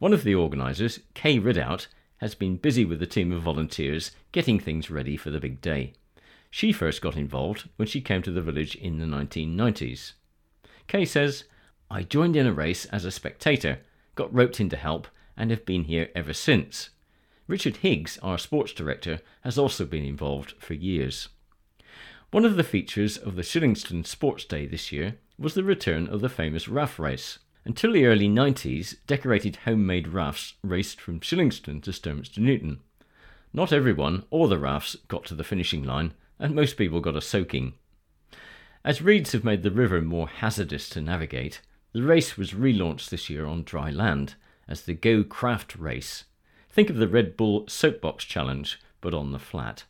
One 0.00 0.12
of 0.12 0.24
the 0.24 0.34
organisers, 0.34 0.98
Kay 1.14 1.38
Ridout, 1.38 1.86
has 2.16 2.34
been 2.34 2.56
busy 2.56 2.84
with 2.84 3.00
a 3.02 3.06
team 3.06 3.30
of 3.30 3.42
volunteers 3.42 4.10
getting 4.32 4.58
things 4.58 4.90
ready 4.90 5.16
for 5.16 5.30
the 5.30 5.38
big 5.38 5.60
day. 5.60 5.92
She 6.50 6.72
first 6.72 7.00
got 7.00 7.16
involved 7.16 7.68
when 7.76 7.86
she 7.86 8.00
came 8.00 8.22
to 8.22 8.32
the 8.32 8.42
village 8.42 8.74
in 8.74 8.98
the 8.98 9.06
1990s. 9.06 10.14
Kay 10.88 11.04
says, 11.04 11.44
I 11.88 12.02
joined 12.02 12.34
in 12.34 12.46
a 12.46 12.52
race 12.52 12.84
as 12.86 13.04
a 13.04 13.12
spectator, 13.12 13.78
got 14.16 14.34
roped 14.34 14.58
in 14.58 14.68
to 14.70 14.76
help, 14.76 15.06
and 15.36 15.52
have 15.52 15.64
been 15.64 15.84
here 15.84 16.10
ever 16.16 16.32
since. 16.32 16.90
Richard 17.48 17.78
Higgs, 17.78 18.18
our 18.18 18.36
sports 18.36 18.74
director, 18.74 19.20
has 19.40 19.56
also 19.56 19.86
been 19.86 20.04
involved 20.04 20.52
for 20.58 20.74
years. 20.74 21.30
One 22.30 22.44
of 22.44 22.56
the 22.56 22.62
features 22.62 23.16
of 23.16 23.36
the 23.36 23.42
Shillingstone 23.42 24.06
Sports 24.06 24.44
Day 24.44 24.66
this 24.66 24.92
year 24.92 25.16
was 25.38 25.54
the 25.54 25.64
return 25.64 26.08
of 26.08 26.20
the 26.20 26.28
famous 26.28 26.68
raft 26.68 26.98
race. 26.98 27.38
Until 27.64 27.92
the 27.92 28.04
early 28.04 28.28
90s, 28.28 28.96
decorated 29.06 29.56
homemade 29.64 30.08
rafts 30.08 30.54
raced 30.62 31.00
from 31.00 31.20
Shillingstone 31.20 31.82
to 31.84 31.90
Sturminster 31.90 32.38
Newton. 32.38 32.80
Not 33.54 33.72
everyone 33.72 34.24
or 34.30 34.46
the 34.46 34.58
rafts 34.58 34.96
got 35.08 35.24
to 35.26 35.34
the 35.34 35.42
finishing 35.42 35.82
line, 35.82 36.12
and 36.38 36.54
most 36.54 36.76
people 36.76 37.00
got 37.00 37.16
a 37.16 37.22
soaking. 37.22 37.72
As 38.84 39.00
reeds 39.00 39.32
have 39.32 39.42
made 39.42 39.62
the 39.62 39.70
river 39.70 40.02
more 40.02 40.28
hazardous 40.28 40.90
to 40.90 41.00
navigate, 41.00 41.62
the 41.94 42.02
race 42.02 42.36
was 42.36 42.52
relaunched 42.52 43.08
this 43.08 43.30
year 43.30 43.46
on 43.46 43.62
dry 43.62 43.88
land 43.88 44.34
as 44.68 44.82
the 44.82 44.92
Go 44.92 45.24
Craft 45.24 45.76
Race. 45.76 46.24
Think 46.78 46.90
of 46.90 46.96
the 46.98 47.08
Red 47.08 47.36
Bull 47.36 47.66
Soapbox 47.66 48.24
Challenge, 48.24 48.78
but 49.00 49.12
on 49.12 49.32
the 49.32 49.40
flat. 49.40 49.82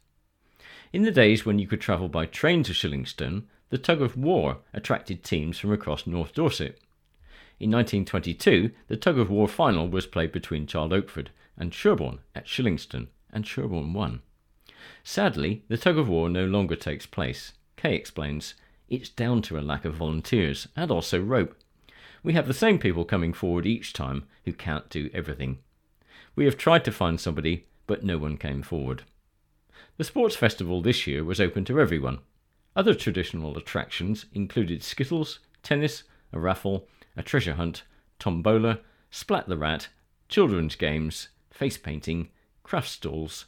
In 0.91 1.03
the 1.03 1.11
days 1.11 1.45
when 1.45 1.59
you 1.59 1.67
could 1.67 1.83
travel 1.83 2.09
by 2.09 2.25
train 2.25 2.63
to 2.63 2.73
Shillingstone, 2.73 3.43
the 3.69 3.77
tug 3.77 4.01
of 4.01 4.17
war 4.17 4.61
attracted 4.73 5.23
teams 5.23 5.59
from 5.59 5.71
across 5.71 6.07
North 6.07 6.33
Dorset. 6.33 6.81
In 7.61 7.71
1922, 7.71 8.71
the 8.87 8.97
tug 8.97 9.19
of 9.19 9.29
war 9.29 9.47
final 9.47 9.87
was 9.87 10.07
played 10.07 10.33
between 10.33 10.67
Child 10.67 10.93
Okeford 10.93 11.27
and 11.59 11.75
Sherborne 11.75 12.21
at 12.35 12.47
Shillingstone, 12.47 13.09
and 13.31 13.47
Sherborne 13.47 13.93
won. 13.93 14.23
Sadly, 15.05 15.65
the 15.69 15.77
tug 15.77 15.99
of 15.99 16.09
war 16.09 16.31
no 16.31 16.47
longer 16.47 16.75
takes 16.75 17.05
place. 17.05 17.53
Kay 17.77 17.97
explains, 17.97 18.55
it's 18.89 19.11
down 19.11 19.43
to 19.43 19.59
a 19.59 19.61
lack 19.61 19.85
of 19.85 19.97
volunteers 19.97 20.69
and 20.75 20.91
also 20.91 21.21
rope. 21.21 21.55
We 22.23 22.33
have 22.33 22.49
the 22.49 22.55
same 22.55 22.79
people 22.79 23.05
coming 23.05 23.35
forward 23.35 23.67
each 23.67 23.93
time 23.93 24.27
who 24.47 24.55
can't 24.55 24.89
do 24.89 25.11
everything. 25.13 25.59
We 26.39 26.45
have 26.45 26.57
tried 26.57 26.85
to 26.85 26.93
find 26.93 27.19
somebody, 27.19 27.67
but 27.89 28.05
no 28.05 28.17
one 28.17 28.37
came 28.37 28.63
forward. 28.63 29.03
The 29.97 30.05
sports 30.05 30.37
festival 30.37 30.81
this 30.81 31.05
year 31.05 31.25
was 31.25 31.41
open 31.41 31.65
to 31.65 31.81
everyone. 31.81 32.21
Other 32.77 32.95
traditional 32.95 33.59
attractions 33.59 34.27
included 34.33 34.85
skittles, 34.85 35.41
tennis, 35.65 36.05
a 36.33 36.39
raffle, 36.39 36.87
a 37.17 37.25
treasure 37.25 37.55
hunt, 37.55 37.83
tombola, 38.21 38.79
splat 39.11 39.49
the 39.49 39.59
rat, 39.59 39.89
children's 40.29 40.77
games, 40.77 41.31
face 41.51 41.77
painting, 41.77 42.29
craft 42.63 42.91
stalls, 42.91 43.47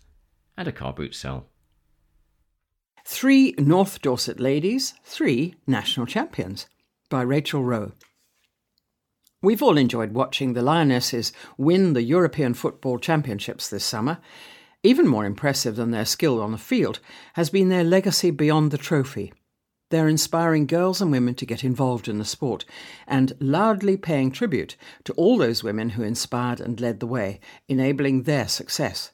and 0.57 0.67
a 0.67 0.73
car 0.73 0.93
boot 0.93 1.15
sale. 1.15 1.47
Three 3.05 3.55
North 3.57 4.03
Dorset 4.03 4.41
Ladies, 4.41 4.95
Three 5.05 5.55
National 5.65 6.07
Champions 6.07 6.67
by 7.09 7.23
Rachael 7.23 7.63
Rowe. 7.63 7.93
We've 9.43 9.63
all 9.63 9.79
enjoyed 9.79 10.13
watching 10.13 10.53
the 10.53 10.61
Lionesses 10.61 11.33
win 11.57 11.95
the 11.95 12.03
European 12.03 12.53
Football 12.53 12.99
Championships 12.99 13.71
this 13.71 13.85
summer. 13.85 14.19
Even 14.83 15.07
more 15.09 15.25
impressive 15.25 15.77
than 15.77 15.93
their 15.93 16.05
skill 16.05 16.43
on 16.43 16.53
the 16.53 16.59
field 16.59 17.01
has 17.35 17.49
been 17.49 17.71
their 17.71 17.83
legacy 17.83 18.31
beyond 18.31 18.71
the 18.71 18.77
trophy. 18.77 19.33
They're 19.89 20.09
inspiring 20.09 20.67
girls 20.67 21.01
and 21.01 21.11
women 21.11 21.35
to 21.37 21.47
get 21.47 21.65
involved 21.65 22.07
in 22.07 22.19
the 22.19 22.25
sport 22.27 22.67
and 23.07 23.33
loudly 23.41 23.97
paying 23.97 24.31
tribute 24.31 24.77
to 25.05 25.15
all 25.15 25.39
those 25.39 25.65
women 25.65 25.91
who 25.91 26.03
inspired 26.03 26.61
and 26.61 26.79
led 26.79 27.01
the 27.01 27.07
way, 27.07 27.41
enabling 27.67 28.25
their 28.25 28.47
success. 28.47 29.11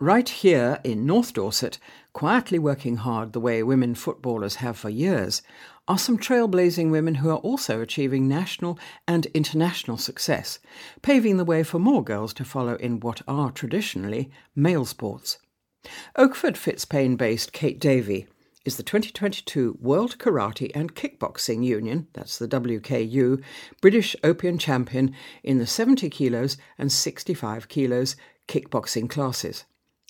Right 0.00 0.28
here 0.28 0.80
in 0.82 1.04
North 1.04 1.34
Dorset, 1.34 1.78
quietly 2.14 2.58
working 2.58 2.96
hard 2.96 3.34
the 3.34 3.40
way 3.40 3.62
women 3.62 3.94
footballers 3.94 4.56
have 4.56 4.78
for 4.78 4.88
years, 4.88 5.42
are 5.88 5.98
some 5.98 6.18
trailblazing 6.18 6.90
women 6.90 7.16
who 7.16 7.30
are 7.30 7.38
also 7.38 7.80
achieving 7.80 8.28
national 8.28 8.78
and 9.08 9.26
international 9.26 9.96
success, 9.96 10.58
paving 11.02 11.38
the 11.38 11.44
way 11.44 11.62
for 11.62 11.78
more 11.78 12.04
girls 12.04 12.34
to 12.34 12.44
follow 12.44 12.74
in 12.74 13.00
what 13.00 13.22
are 13.26 13.50
traditionally 13.50 14.30
male 14.54 14.84
sports. 14.84 15.38
Okeford 16.16 16.56
Fitzpaine 16.56 17.16
based 17.16 17.52
Kate 17.52 17.80
Davey 17.80 18.26
is 18.64 18.76
the 18.76 18.82
2022 18.82 19.78
World 19.80 20.18
Karate 20.18 20.70
and 20.74 20.94
Kickboxing 20.94 21.64
Union, 21.64 22.06
that's 22.12 22.38
the 22.38 22.48
WKU, 22.48 23.42
British 23.80 24.14
Open 24.22 24.58
champion 24.58 25.14
in 25.42 25.56
the 25.56 25.66
70 25.66 26.10
kilos 26.10 26.58
and 26.76 26.92
65 26.92 27.68
kilos 27.68 28.14
kickboxing 28.46 29.08
classes. 29.08 29.64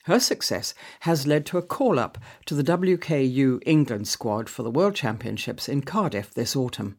Her 0.09 0.19
success 0.19 0.73
has 1.01 1.27
led 1.27 1.45
to 1.47 1.59
a 1.59 1.63
call 1.63 1.99
up 1.99 2.17
to 2.47 2.55
the 2.55 2.65
WKU 2.65 3.63
England 3.67 4.09
squad 4.09 4.49
for 4.49 4.63
the 4.63 4.71
World 4.71 4.95
Championships 4.95 5.69
in 5.69 5.83
Cardiff 5.83 6.33
this 6.33 6.57
autumn. 6.57 6.97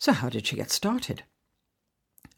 So, 0.00 0.12
how 0.12 0.30
did 0.30 0.44
she 0.44 0.56
get 0.56 0.72
started? 0.72 1.22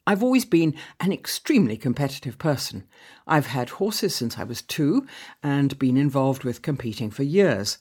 I've 0.07 0.23
always 0.23 0.45
been 0.45 0.75
an 1.01 1.13
extremely 1.13 1.79
competitive 1.79 2.37
person. 2.37 2.85
I've 3.27 3.47
had 3.47 3.71
horses 3.71 4.15
since 4.15 4.37
I 4.37 4.45
was 4.45 4.61
two 4.61 5.07
and 5.43 5.79
been 5.79 5.97
involved 5.97 6.45
with 6.45 6.61
competing 6.61 7.11
for 7.11 7.23
years. 7.23 7.79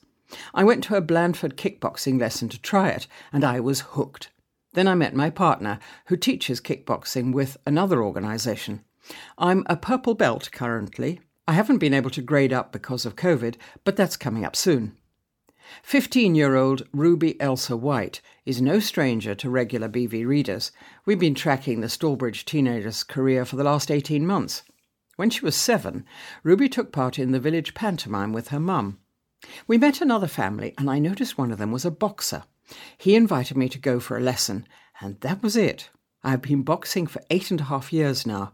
I 0.53 0.63
went 0.63 0.85
to 0.85 0.95
a 0.95 1.01
Blandford 1.01 1.57
kickboxing 1.57 2.17
lesson 2.17 2.47
to 2.47 2.61
try 2.61 2.91
it, 2.91 3.07
and 3.33 3.43
I 3.43 3.59
was 3.59 3.81
hooked. 3.91 4.29
Then 4.71 4.87
I 4.87 4.95
met 4.95 5.15
my 5.15 5.29
partner, 5.29 5.79
who 6.05 6.15
teaches 6.15 6.61
kickboxing 6.61 7.33
with 7.33 7.57
another 7.65 8.01
organisation. 8.01 8.85
I'm 9.37 9.65
a 9.67 9.75
purple 9.75 10.13
belt 10.15 10.49
currently, 10.53 11.19
I 11.47 11.53
haven't 11.53 11.77
been 11.77 11.93
able 11.93 12.09
to 12.11 12.21
grade 12.21 12.51
up 12.51 12.71
because 12.71 13.05
of 13.05 13.15
COVID, 13.15 13.55
but 13.83 13.95
that's 13.95 14.17
coming 14.17 14.43
up 14.43 14.55
soon. 14.55 14.97
15 15.83 16.35
year 16.35 16.55
old 16.55 16.87
Ruby 16.91 17.39
Elsa 17.39 17.75
White 17.77 18.21
is 18.45 18.61
no 18.61 18.79
stranger 18.79 19.35
to 19.35 19.49
regular 19.49 19.89
BV 19.89 20.25
readers. 20.25 20.71
We've 21.05 21.19
been 21.19 21.35
tracking 21.35 21.81
the 21.81 21.87
Stalbridge 21.87 22.45
teenager's 22.45 23.03
career 23.03 23.45
for 23.45 23.55
the 23.55 23.63
last 23.63 23.91
18 23.91 24.25
months. 24.25 24.63
When 25.15 25.29
she 25.29 25.45
was 25.45 25.55
seven, 25.55 26.05
Ruby 26.43 26.67
took 26.67 26.91
part 26.91 27.17
in 27.19 27.31
the 27.31 27.39
village 27.39 27.73
pantomime 27.73 28.33
with 28.33 28.49
her 28.49 28.59
mum. 28.59 28.99
We 29.67 29.77
met 29.77 30.01
another 30.01 30.27
family, 30.27 30.73
and 30.77 30.89
I 30.89 30.99
noticed 30.99 31.37
one 31.37 31.51
of 31.51 31.57
them 31.57 31.71
was 31.71 31.85
a 31.85 31.91
boxer. 31.91 32.43
He 32.97 33.15
invited 33.15 33.55
me 33.55 33.69
to 33.69 33.77
go 33.77 33.99
for 33.99 34.17
a 34.17 34.21
lesson, 34.21 34.67
and 34.99 35.19
that 35.21 35.43
was 35.43 35.55
it. 35.55 35.89
I've 36.23 36.41
been 36.41 36.63
boxing 36.63 37.05
for 37.05 37.21
eight 37.29 37.51
and 37.51 37.61
a 37.61 37.65
half 37.65 37.93
years 37.93 38.25
now. 38.25 38.53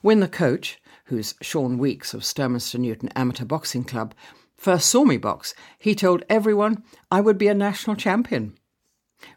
When 0.00 0.20
the 0.20 0.28
coach, 0.28 0.81
who's 1.04 1.34
Sean 1.40 1.78
Weeks 1.78 2.14
of 2.14 2.22
Sturminster 2.22 2.78
Newton 2.78 3.08
Amateur 3.16 3.44
Boxing 3.44 3.84
Club, 3.84 4.14
first 4.56 4.88
saw 4.88 5.04
me 5.04 5.16
box, 5.16 5.54
he 5.78 5.94
told 5.94 6.24
everyone 6.28 6.84
I 7.10 7.20
would 7.20 7.38
be 7.38 7.48
a 7.48 7.54
national 7.54 7.96
champion. 7.96 8.56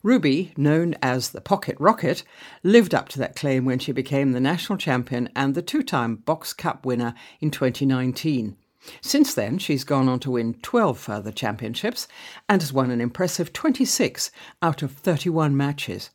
Ruby, 0.02 0.54
known 0.58 0.96
as 1.02 1.30
the 1.30 1.42
Pocket 1.42 1.76
Rocket, 1.80 2.24
lived 2.64 2.96
up 2.96 3.10
to 3.10 3.20
that 3.20 3.36
claim 3.36 3.66
when 3.66 3.80
she 3.80 3.92
became 3.92 4.32
the 4.32 4.40
national 4.40 4.78
champion 4.78 5.30
and 5.36 5.54
the 5.54 5.62
two 5.62 5.84
time 5.84 6.16
Box 6.16 6.54
Cup 6.54 6.86
winner 6.86 7.14
in 7.40 7.52
2019. 7.52 8.58
Since 9.02 9.34
then, 9.34 9.58
she's 9.58 9.84
gone 9.84 10.08
on 10.08 10.20
to 10.20 10.32
win 10.32 10.56
12 10.62 10.98
further 11.00 11.32
championships 11.32 12.08
and 12.48 12.62
has 12.62 12.74
won 12.74 12.92
an 12.92 13.02
impressive 13.02 13.52
26 13.54 14.32
out 14.62 14.84
of 14.84 14.92
31 14.92 15.58
matches. 15.58 16.12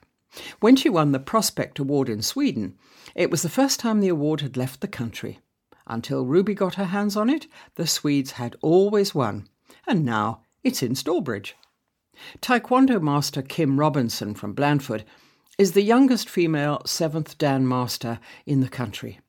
When 0.61 0.77
she 0.77 0.89
won 0.89 1.11
the 1.11 1.19
Prospect 1.19 1.81
Award 1.81 2.09
in 2.09 2.23
Sweden, 2.23 2.77
it 3.21 3.31
was 3.31 3.43
the 3.43 3.51
first 3.51 3.79
time 3.79 4.01
the 4.01 4.09
award 4.09 4.41
had 4.41 4.57
left 4.57 4.81
the 4.81 4.89
country. 4.89 5.41
Until 5.87 6.25
Ruby 6.25 6.55
got 6.55 6.77
her 6.77 6.87
hands 6.87 7.19
on 7.19 7.29
it, 7.29 7.47
the 7.75 7.87
Swedes 7.87 8.33
had 8.33 8.57
always 8.63 9.15
won, 9.15 9.47
and 9.87 10.07
now 10.07 10.41
it's 10.65 10.83
in 10.83 10.95
Stalbridge. 10.95 11.53
Taekwondo 12.41 12.99
master 12.99 13.43
Kim 13.43 13.79
Robinson 13.79 14.35
from 14.35 14.55
Blandford 14.55 15.05
is 15.59 15.73
the 15.73 15.83
youngest 15.83 16.31
female 16.31 16.81
seventh 16.87 17.37
Dan 17.37 17.69
master 17.69 18.21
in 18.47 18.61
the 18.61 18.71
country. 18.71 19.21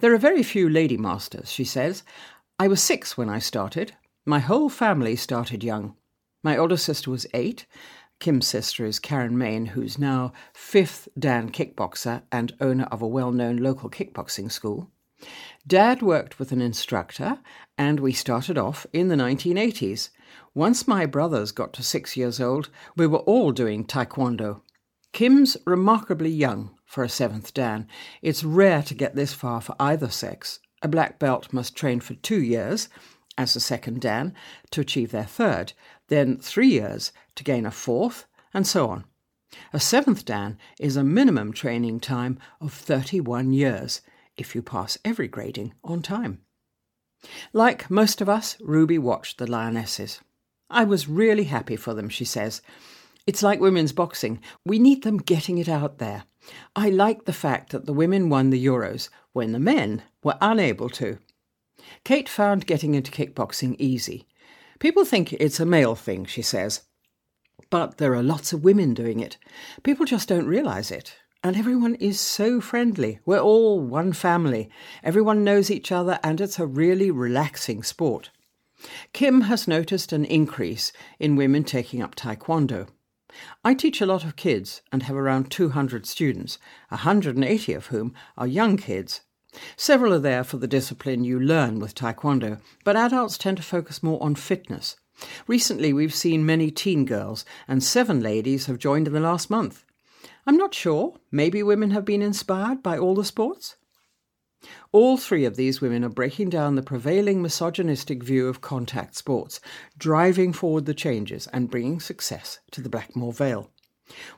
There 0.00 0.12
are 0.12 0.18
very 0.18 0.42
few 0.42 0.68
lady 0.68 0.98
masters, 0.98 1.50
she 1.50 1.64
says. 1.64 2.02
I 2.58 2.68
was 2.68 2.82
six 2.82 3.16
when 3.16 3.30
I 3.30 3.38
started. 3.38 3.94
My 4.26 4.40
whole 4.40 4.68
family 4.68 5.16
started 5.16 5.64
young. 5.64 5.96
My 6.42 6.58
older 6.58 6.76
sister 6.76 7.10
was 7.10 7.26
eight. 7.32 7.64
Kim's 8.20 8.46
sister 8.46 8.84
is 8.84 8.98
Karen 8.98 9.36
Main, 9.36 9.66
who's 9.66 9.98
now 9.98 10.32
fifth 10.52 11.08
Dan 11.18 11.50
kickboxer 11.50 12.22
and 12.32 12.54
owner 12.60 12.84
of 12.84 13.02
a 13.02 13.08
well 13.08 13.32
known 13.32 13.58
local 13.58 13.90
kickboxing 13.90 14.50
school. 14.50 14.90
Dad 15.66 16.02
worked 16.02 16.38
with 16.38 16.52
an 16.52 16.60
instructor, 16.60 17.38
and 17.78 18.00
we 18.00 18.12
started 18.12 18.58
off 18.58 18.86
in 18.92 19.08
the 19.08 19.16
1980s. 19.16 20.10
Once 20.54 20.86
my 20.86 21.06
brothers 21.06 21.52
got 21.52 21.72
to 21.74 21.82
six 21.82 22.16
years 22.16 22.40
old, 22.40 22.68
we 22.96 23.06
were 23.06 23.18
all 23.20 23.52
doing 23.52 23.84
taekwondo. 23.84 24.60
Kim's 25.12 25.56
remarkably 25.64 26.30
young 26.30 26.76
for 26.84 27.04
a 27.04 27.08
seventh 27.08 27.54
Dan. 27.54 27.86
It's 28.20 28.44
rare 28.44 28.82
to 28.82 28.94
get 28.94 29.14
this 29.14 29.32
far 29.32 29.60
for 29.60 29.76
either 29.78 30.08
sex. 30.08 30.60
A 30.82 30.88
black 30.88 31.18
belt 31.18 31.52
must 31.52 31.76
train 31.76 32.00
for 32.00 32.14
two 32.14 32.42
years, 32.42 32.88
as 33.38 33.56
a 33.56 33.60
second 33.60 34.00
Dan, 34.00 34.34
to 34.70 34.80
achieve 34.80 35.10
their 35.10 35.24
third, 35.24 35.72
then 36.14 36.38
three 36.38 36.68
years 36.68 37.12
to 37.34 37.44
gain 37.44 37.66
a 37.66 37.70
fourth, 37.70 38.26
and 38.52 38.66
so 38.66 38.88
on. 38.88 39.04
A 39.72 39.80
seventh 39.80 40.24
Dan 40.24 40.58
is 40.78 40.96
a 40.96 41.04
minimum 41.04 41.52
training 41.52 42.00
time 42.00 42.38
of 42.60 42.72
31 42.72 43.52
years 43.52 44.00
if 44.36 44.54
you 44.54 44.62
pass 44.62 44.96
every 45.04 45.28
grading 45.28 45.74
on 45.82 46.02
time. 46.02 46.40
Like 47.52 47.90
most 47.90 48.20
of 48.20 48.28
us, 48.28 48.56
Ruby 48.60 48.98
watched 48.98 49.38
the 49.38 49.50
Lionesses. 49.50 50.20
I 50.70 50.84
was 50.84 51.08
really 51.08 51.44
happy 51.44 51.76
for 51.76 51.94
them, 51.94 52.08
she 52.08 52.24
says. 52.24 52.62
It's 53.26 53.42
like 53.42 53.60
women's 53.60 53.92
boxing. 53.92 54.40
We 54.64 54.78
need 54.78 55.02
them 55.02 55.18
getting 55.18 55.58
it 55.58 55.68
out 55.68 55.98
there. 55.98 56.24
I 56.76 56.90
like 56.90 57.24
the 57.24 57.32
fact 57.32 57.70
that 57.72 57.86
the 57.86 57.92
women 57.92 58.28
won 58.28 58.50
the 58.50 58.64
Euros 58.64 59.08
when 59.32 59.52
the 59.52 59.58
men 59.58 60.02
were 60.22 60.36
unable 60.40 60.90
to. 60.90 61.18
Kate 62.04 62.28
found 62.28 62.66
getting 62.66 62.94
into 62.94 63.10
kickboxing 63.10 63.76
easy. 63.78 64.26
People 64.84 65.04
think 65.04 65.32
it's 65.32 65.58
a 65.58 65.66
male 65.66 65.94
thing, 65.94 66.26
she 66.26 66.42
says. 66.42 66.82
But 67.70 67.96
there 67.96 68.14
are 68.14 68.22
lots 68.22 68.52
of 68.52 68.62
women 68.62 68.92
doing 68.92 69.18
it. 69.18 69.38
People 69.82 70.04
just 70.04 70.28
don't 70.28 70.46
realise 70.46 70.90
it 70.90 71.16
and 71.44 71.58
everyone 71.58 71.94
is 71.96 72.18
so 72.18 72.58
friendly. 72.58 73.20
We're 73.26 73.38
all 73.38 73.78
one 73.78 74.14
family. 74.14 74.70
Everyone 75.02 75.44
knows 75.44 75.70
each 75.70 75.92
other, 75.92 76.18
and 76.24 76.40
it's 76.40 76.58
a 76.58 76.64
really 76.64 77.10
relaxing 77.10 77.82
sport. 77.82 78.30
Kim 79.12 79.42
has 79.42 79.68
noticed 79.68 80.14
an 80.14 80.24
increase 80.24 80.90
in 81.18 81.36
women 81.36 81.62
taking 81.62 82.00
up 82.00 82.14
Taekwondo. 82.14 82.88
I 83.62 83.74
teach 83.74 84.00
a 84.00 84.06
lot 84.06 84.24
of 84.24 84.36
kids 84.36 84.80
and 84.90 85.02
have 85.02 85.16
around 85.16 85.50
200 85.50 86.06
students, 86.06 86.58
180 86.88 87.74
of 87.74 87.86
whom 87.88 88.14
are 88.38 88.46
young 88.46 88.78
kids. 88.78 89.20
Several 89.76 90.12
are 90.14 90.18
there 90.18 90.44
for 90.44 90.56
the 90.56 90.66
discipline 90.66 91.24
you 91.24 91.38
learn 91.38 91.78
with 91.78 91.94
Taekwondo, 91.94 92.60
but 92.84 92.96
adults 92.96 93.38
tend 93.38 93.56
to 93.58 93.62
focus 93.62 94.02
more 94.02 94.22
on 94.22 94.34
fitness. 94.34 94.96
Recently, 95.46 95.92
we've 95.92 96.14
seen 96.14 96.44
many 96.44 96.70
teen 96.70 97.04
girls, 97.04 97.44
and 97.68 97.82
seven 97.82 98.20
ladies 98.20 98.66
have 98.66 98.78
joined 98.78 99.06
in 99.06 99.12
the 99.12 99.20
last 99.20 99.50
month. 99.50 99.84
I'm 100.46 100.56
not 100.56 100.74
sure. 100.74 101.16
Maybe 101.30 101.62
women 101.62 101.90
have 101.92 102.04
been 102.04 102.22
inspired 102.22 102.82
by 102.82 102.98
all 102.98 103.14
the 103.14 103.24
sports? 103.24 103.76
All 104.92 105.16
three 105.16 105.44
of 105.44 105.56
these 105.56 105.80
women 105.80 106.04
are 106.04 106.08
breaking 106.08 106.48
down 106.48 106.74
the 106.74 106.82
prevailing 106.82 107.42
misogynistic 107.42 108.22
view 108.22 108.48
of 108.48 108.60
contact 108.60 109.14
sports, 109.14 109.60
driving 109.98 110.52
forward 110.52 110.86
the 110.86 110.94
changes 110.94 111.46
and 111.52 111.70
bringing 111.70 112.00
success 112.00 112.60
to 112.70 112.80
the 112.80 112.88
Blackmore 112.88 113.32
Vale. 113.32 113.70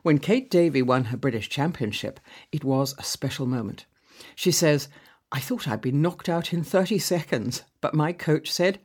When 0.03 0.19
Kate 0.19 0.51
Davey 0.51 0.83
won 0.83 1.05
her 1.07 1.17
British 1.17 1.49
Championship, 1.49 2.21
it 2.53 2.65
was 2.65 2.95
a 2.99 3.03
special 3.03 3.47
moment. 3.47 3.87
She 4.35 4.51
says, 4.51 4.89
I 5.33 5.41
thought 5.41 5.67
I'd 5.67 5.81
be 5.81 5.93
knocked 5.93 6.29
out 6.29 6.53
in 6.53 6.63
30 6.63 6.99
seconds, 6.99 7.63
but 7.81 7.95
my 7.95 8.13
coach 8.13 8.51
said, 8.51 8.79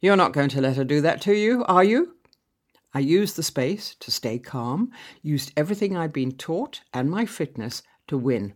You're 0.00 0.16
not 0.16 0.32
going 0.32 0.48
to 0.50 0.60
let 0.60 0.76
her 0.76 0.84
do 0.84 1.00
that 1.00 1.20
to 1.22 1.34
you, 1.34 1.64
are 1.64 1.84
you? 1.84 2.16
I 2.92 3.00
used 3.00 3.36
the 3.36 3.42
space 3.42 3.96
to 4.00 4.10
stay 4.10 4.38
calm, 4.38 4.90
used 5.22 5.52
everything 5.56 5.96
I'd 5.96 6.12
been 6.12 6.32
taught 6.32 6.80
and 6.92 7.10
my 7.10 7.26
fitness 7.26 7.82
to 8.08 8.18
win. 8.18 8.54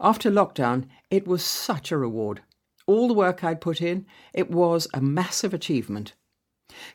After 0.00 0.30
lockdown, 0.30 0.86
it 1.10 1.26
was 1.26 1.44
such 1.44 1.90
a 1.90 1.96
reward. 1.96 2.42
All 2.86 3.08
the 3.08 3.14
work 3.14 3.42
I'd 3.42 3.60
put 3.60 3.80
in, 3.80 4.06
it 4.34 4.50
was 4.50 4.88
a 4.92 5.00
massive 5.00 5.54
achievement. 5.54 6.14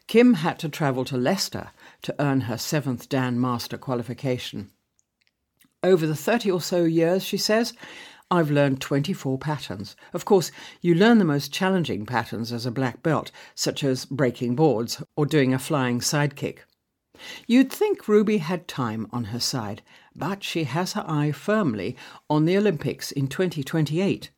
Kim 0.07 0.35
had 0.35 0.59
to 0.59 0.69
travel 0.69 1.05
to 1.05 1.17
Leicester 1.17 1.71
to 2.03 2.15
earn 2.19 2.41
her 2.41 2.57
seventh 2.57 3.09
Dan 3.09 3.39
Master 3.39 3.77
qualification. 3.77 4.71
Over 5.83 6.07
the 6.07 6.15
30 6.15 6.51
or 6.51 6.61
so 6.61 6.83
years, 6.83 7.23
she 7.23 7.37
says, 7.37 7.73
I've 8.29 8.51
learned 8.51 8.81
24 8.81 9.37
patterns. 9.37 9.95
Of 10.13 10.25
course, 10.25 10.51
you 10.81 10.93
learn 10.93 11.17
the 11.17 11.25
most 11.25 11.53
challenging 11.53 12.05
patterns 12.05 12.51
as 12.51 12.65
a 12.65 12.71
black 12.71 13.01
belt, 13.01 13.31
such 13.55 13.83
as 13.83 14.05
breaking 14.05 14.55
boards 14.55 15.01
or 15.15 15.25
doing 15.25 15.53
a 15.53 15.59
flying 15.59 15.99
sidekick. 15.99 16.59
You'd 17.47 17.71
think 17.71 18.07
Ruby 18.07 18.39
had 18.39 18.67
time 18.67 19.07
on 19.11 19.25
her 19.25 19.39
side, 19.39 19.81
but 20.15 20.43
she 20.43 20.65
has 20.65 20.93
her 20.93 21.05
eye 21.07 21.31
firmly 21.31 21.95
on 22.29 22.45
the 22.45 22.57
Olympics 22.57 23.11
in 23.11 23.27
2028. 23.27 24.29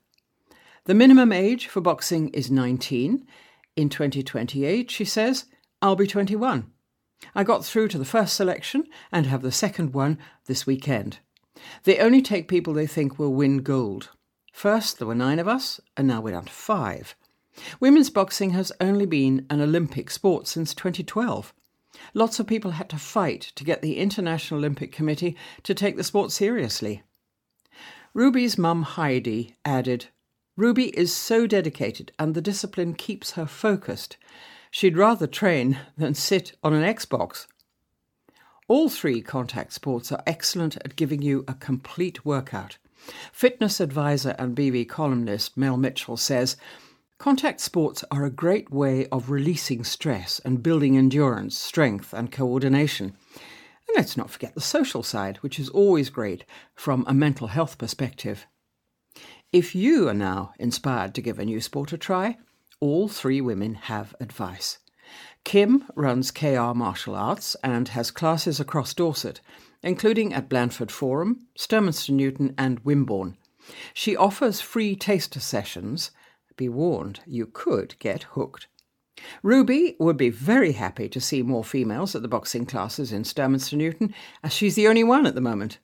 The 0.86 0.93
minimum 0.93 1.31
age 1.31 1.67
for 1.67 1.81
boxing 1.81 2.29
is 2.29 2.51
19. 2.51 3.25
In 3.75 3.89
2028, 3.89 4.91
she 4.91 5.05
says, 5.05 5.46
I'll 5.81 5.96
be 5.96 6.08
21. 6.08 6.72
I 7.36 7.43
got 7.43 7.65
through 7.65 7.89
to 7.89 7.98
the 7.98 8.05
first 8.05 8.36
selection 8.36 8.86
and 9.12 9.25
have 9.25 9.41
the 9.41 9.51
second 9.51 9.93
one 9.93 10.19
this 10.46 10.65
weekend. 10.65 11.19
They 11.84 12.00
only 12.00 12.22
take 12.22 12.48
people 12.48 12.74
they 12.74 12.88
think 12.88 13.18
will 13.18 13.34
win 13.34 13.60
gold. 13.60 14.10
First, 14.54 14.98
there 14.98 15.08
were 15.08 15.16
nine 15.16 15.39
of 15.39 15.48
us, 15.48 15.80
and 15.96 16.08
now 16.08 16.22
we're 16.22 16.32
down 16.32 16.46
to 16.46 16.51
five. 16.51 17.16
Women's 17.80 18.10
boxing 18.10 18.51
has 18.51 18.72
only 18.80 19.06
been 19.06 19.46
an 19.50 19.62
Olympic 19.62 20.10
sport 20.10 20.48
since 20.48 20.74
2012. 20.74 21.54
Lots 22.13 22.39
of 22.39 22.48
people 22.48 22.72
had 22.72 22.89
to 22.89 22.98
fight 22.98 23.51
to 23.56 23.63
get 23.63 23.82
the 23.82 23.98
International 23.98 24.60
Olympic 24.60 24.92
Committee 24.92 25.36
to 25.63 25.74
take 25.74 25.98
the 25.98 26.04
sport 26.04 26.32
seriously. 26.32 27.04
Ruby's 28.13 28.58
mum 28.58 28.84
Heidi 28.84 29.56
added, 29.66 30.08
Ruby 30.56 30.98
is 30.98 31.13
so 31.16 31.48
dedicated 31.48 32.12
and 32.20 32.34
the 32.34 32.42
discipline 32.42 32.94
keeps 32.94 33.32
her 33.32 33.46
focused. 33.46 34.18
She'd 34.72 34.98
rather 34.98 35.28
train 35.28 35.80
than 35.98 36.13
sit 36.13 36.58
on 36.63 36.74
an 36.74 36.84
Xbox. 36.84 37.48
All 38.69 38.88
three 38.88 39.23
contact 39.23 39.73
sports 39.73 40.11
are 40.11 40.21
excellent 40.27 40.77
at 40.85 40.95
giving 40.95 41.23
you 41.23 41.43
a 41.47 41.55
complete 41.55 42.23
workout. 42.23 42.77
Fitness 43.33 43.79
advisor 43.79 44.35
and 44.38 44.55
BV 44.55 44.88
columnist 44.88 45.57
Mel 45.57 45.75
Mitchell 45.75 46.17
says 46.17 46.55
contact 47.17 47.61
sports 47.61 48.03
are 48.11 48.25
a 48.25 48.29
great 48.29 48.69
way 48.69 49.07
of 49.07 49.31
releasing 49.31 49.83
stress 49.83 50.38
and 50.45 50.61
building 50.61 50.95
endurance, 50.95 51.57
strength, 51.57 52.13
and 52.13 52.31
coordination. 52.31 53.15
And 53.88 53.95
let's 53.95 54.15
not 54.15 54.29
forget 54.29 54.53
the 54.53 54.61
social 54.61 55.01
side, 55.01 55.38
which 55.38 55.59
is 55.59 55.69
always 55.69 56.11
great 56.11 56.45
from 56.75 57.05
a 57.07 57.13
mental 57.13 57.47
health 57.47 57.79
perspective. 57.79 58.45
If 59.51 59.73
you 59.73 60.07
are 60.09 60.13
now 60.13 60.53
inspired 60.59 61.15
to 61.15 61.23
give 61.23 61.39
a 61.39 61.45
new 61.45 61.59
sport 61.59 61.91
a 61.91 61.97
try, 61.97 62.38
all 62.79 63.07
three 63.07 63.41
women 63.41 63.73
have 63.73 64.13
advice. 64.19 64.77
Kim 65.43 65.86
runs 65.96 66.31
KR 66.31 66.74
Martial 66.74 67.15
Arts 67.15 67.55
and 67.63 67.89
has 67.89 68.12
classes 68.12 68.60
across 68.60 68.93
Dorset, 68.93 69.41
including 69.81 70.34
at 70.34 70.50
Blandford 70.50 70.91
Forum, 70.91 71.48
Sturminster 71.58 72.12
Newton, 72.12 72.53
and 72.58 72.84
Wimborne. 72.84 73.38
She 73.93 74.15
offers 74.15 74.62
free 74.62 74.96
taster 74.96 75.39
sessions. 75.39 76.12
Be 76.55 76.69
warned, 76.69 77.22
you 77.25 77.46
could 77.46 77.98
get 78.00 78.24
hooked. 78.24 78.67
Ruby 79.43 79.96
would 80.00 80.17
be 80.17 80.29
very 80.29 80.74
happy 80.74 81.10
to 81.10 81.19
see 81.19 81.41
more 81.41 81.63
females 81.63 82.15
at 82.15 82.22
the 82.22 82.27
boxing 82.27 82.65
classes 82.65 83.12
in 83.12 83.24
Sturminster 83.24 83.77
Newton, 83.77 84.13
as 84.43 84.53
she's 84.53 84.75
the 84.75 84.88
only 84.88 85.03
one 85.03 85.25
at 85.25 85.36
the 85.36 85.41
moment. 85.41 85.79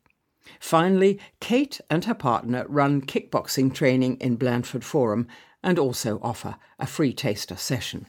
Finally, 0.59 1.19
Kate 1.39 1.81
and 1.89 2.05
her 2.05 2.13
partner 2.13 2.65
run 2.69 3.01
kickboxing 3.01 3.73
training 3.73 4.17
in 4.17 4.35
Blandford 4.35 4.83
Forum 4.83 5.27
and 5.63 5.79
also 5.79 6.19
offer 6.21 6.55
a 6.79 6.85
free 6.85 7.13
taster 7.13 7.55
session. 7.55 8.07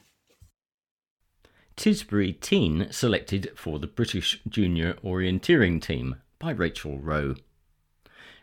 Tisbury 1.76 2.40
Teen 2.40 2.90
selected 2.90 3.52
for 3.54 3.78
the 3.78 3.87
British 3.87 4.40
Junior 4.49 4.95
Orienteering 5.04 5.80
Team 5.80 6.16
by 6.38 6.50
Rachael 6.50 6.99
Rowe. 6.99 7.35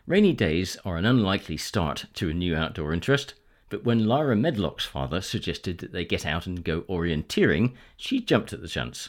Rainy 0.06 0.32
days 0.32 0.76
are 0.84 0.96
an 0.96 1.04
unlikely 1.04 1.56
start 1.56 2.06
to 2.14 2.30
a 2.30 2.34
new 2.34 2.54
outdoor 2.54 2.92
interest, 2.92 3.34
but 3.70 3.84
when 3.84 4.06
Lyra 4.06 4.36
Medlock's 4.36 4.84
father 4.84 5.20
suggested 5.20 5.78
that 5.78 5.92
they 5.92 6.04
get 6.04 6.24
out 6.24 6.46
and 6.46 6.62
go 6.62 6.82
orienteering, 6.82 7.72
she 7.96 8.20
jumped 8.20 8.52
at 8.52 8.62
the 8.62 8.68
chance. 8.68 9.08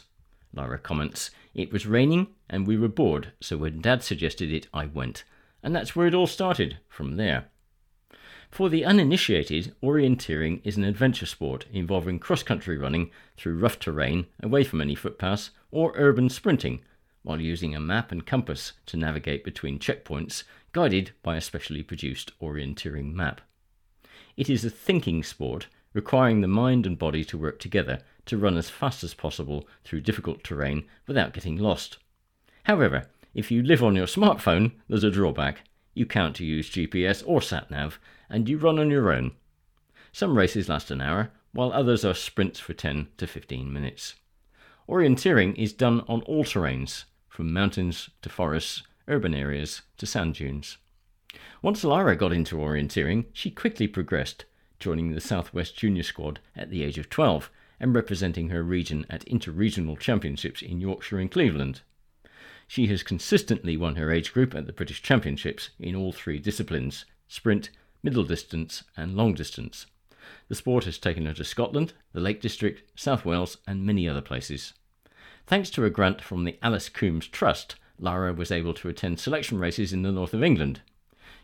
Lyra 0.52 0.78
comments, 0.78 1.30
It 1.54 1.72
was 1.72 1.86
raining 1.86 2.26
and 2.50 2.66
we 2.66 2.76
were 2.76 2.88
bored, 2.88 3.32
so 3.40 3.56
when 3.56 3.80
Dad 3.80 4.02
suggested 4.02 4.52
it, 4.52 4.66
I 4.74 4.86
went. 4.86 5.22
And 5.62 5.74
that's 5.74 5.94
where 5.94 6.08
it 6.08 6.14
all 6.14 6.26
started, 6.26 6.78
from 6.88 7.16
there. 7.16 7.46
For 8.50 8.68
the 8.68 8.84
uninitiated, 8.84 9.74
orienteering 9.82 10.60
is 10.64 10.76
an 10.76 10.84
adventure 10.84 11.26
sport 11.26 11.66
involving 11.72 12.18
cross 12.18 12.42
country 12.42 12.78
running 12.78 13.10
through 13.36 13.58
rough 13.58 13.78
terrain 13.78 14.26
away 14.42 14.64
from 14.64 14.80
any 14.80 14.94
footpaths 14.94 15.50
or 15.70 15.92
urban 15.94 16.28
sprinting 16.28 16.80
while 17.22 17.40
using 17.40 17.74
a 17.74 17.80
map 17.80 18.12
and 18.12 18.24
compass 18.24 18.72
to 18.86 18.96
navigate 18.96 19.42
between 19.42 19.80
checkpoints 19.80 20.44
guided 20.72 21.10
by 21.22 21.36
a 21.36 21.40
specially 21.40 21.82
produced 21.82 22.38
orienteering 22.40 23.12
map. 23.12 23.40
It 24.36 24.48
is 24.48 24.64
a 24.64 24.70
thinking 24.70 25.22
sport 25.22 25.66
requiring 25.92 26.40
the 26.40 26.48
mind 26.48 26.86
and 26.86 26.98
body 26.98 27.24
to 27.24 27.38
work 27.38 27.58
together 27.58 27.98
to 28.26 28.36
run 28.36 28.56
as 28.56 28.70
fast 28.70 29.02
as 29.02 29.14
possible 29.14 29.66
through 29.82 30.02
difficult 30.02 30.44
terrain 30.44 30.84
without 31.06 31.32
getting 31.32 31.56
lost. 31.56 31.98
However, 32.64 33.06
if 33.34 33.50
you 33.50 33.62
live 33.62 33.82
on 33.82 33.96
your 33.96 34.06
smartphone, 34.06 34.72
there's 34.88 35.04
a 35.04 35.10
drawback. 35.10 35.62
You 35.96 36.04
can't 36.04 36.38
use 36.38 36.68
GPS 36.68 37.22
or 37.24 37.40
SatNav, 37.40 37.94
and 38.28 38.50
you 38.50 38.58
run 38.58 38.78
on 38.78 38.90
your 38.90 39.10
own. 39.10 39.32
Some 40.12 40.36
races 40.36 40.68
last 40.68 40.90
an 40.90 41.00
hour, 41.00 41.30
while 41.52 41.72
others 41.72 42.04
are 42.04 42.12
sprints 42.12 42.60
for 42.60 42.74
10 42.74 43.08
to 43.16 43.26
15 43.26 43.72
minutes. 43.72 44.16
Orienteering 44.86 45.54
is 45.54 45.72
done 45.72 46.02
on 46.06 46.20
all 46.24 46.44
terrains, 46.44 47.04
from 47.30 47.50
mountains 47.50 48.10
to 48.20 48.28
forests, 48.28 48.82
urban 49.08 49.32
areas 49.32 49.80
to 49.96 50.04
sand 50.04 50.34
dunes. 50.34 50.76
Once 51.62 51.82
Lara 51.82 52.14
got 52.14 52.30
into 52.30 52.56
orienteering, 52.56 53.24
she 53.32 53.50
quickly 53.50 53.88
progressed, 53.88 54.44
joining 54.78 55.12
the 55.12 55.20
Southwest 55.22 55.78
Junior 55.78 56.02
Squad 56.02 56.40
at 56.54 56.68
the 56.68 56.84
age 56.84 56.98
of 56.98 57.08
12 57.08 57.50
and 57.80 57.94
representing 57.94 58.50
her 58.50 58.62
region 58.62 59.06
at 59.08 59.24
interregional 59.24 59.98
championships 59.98 60.60
in 60.60 60.78
Yorkshire 60.78 61.18
and 61.18 61.30
Cleveland. 61.30 61.80
She 62.66 62.88
has 62.88 63.02
consistently 63.02 63.76
won 63.76 63.96
her 63.96 64.10
age 64.10 64.32
group 64.32 64.54
at 64.54 64.66
the 64.66 64.72
British 64.72 65.02
Championships 65.02 65.70
in 65.78 65.94
all 65.94 66.12
three 66.12 66.38
disciplines 66.38 67.04
sprint, 67.28 67.70
middle 68.02 68.24
distance, 68.24 68.84
and 68.96 69.16
long 69.16 69.34
distance. 69.34 69.86
The 70.48 70.54
sport 70.54 70.84
has 70.84 70.98
taken 70.98 71.26
her 71.26 71.34
to 71.34 71.44
Scotland, 71.44 71.92
the 72.12 72.20
Lake 72.20 72.40
District, 72.40 72.82
South 72.98 73.24
Wales, 73.24 73.58
and 73.66 73.84
many 73.84 74.08
other 74.08 74.20
places. 74.20 74.72
Thanks 75.46 75.70
to 75.70 75.84
a 75.84 75.90
grant 75.90 76.20
from 76.20 76.44
the 76.44 76.58
Alice 76.62 76.88
Coombs 76.88 77.28
Trust, 77.28 77.76
Lara 77.98 78.32
was 78.32 78.50
able 78.50 78.74
to 78.74 78.88
attend 78.88 79.20
selection 79.20 79.58
races 79.58 79.92
in 79.92 80.02
the 80.02 80.12
north 80.12 80.34
of 80.34 80.42
England. 80.42 80.80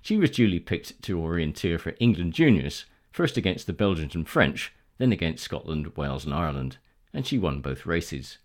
She 0.03 0.17
was 0.17 0.31
duly 0.31 0.59
picked 0.59 1.01
to 1.03 1.19
orienteer 1.19 1.79
for 1.79 1.95
England 2.01 2.35
juniors, 2.35 2.85
first 3.13 3.37
against 3.37 3.67
the 3.67 3.73
Belgians 3.73 4.15
and 4.15 4.29
French, 4.29 4.73
then 4.99 5.13
against 5.13 5.45
Scotland, 5.45 5.97
Wales, 5.97 6.25
and 6.25 6.35
Ireland, 6.35 6.79
and 7.15 7.27
she 7.27 7.39
won 7.39 7.61
both 7.61 7.87
races. 7.87 8.39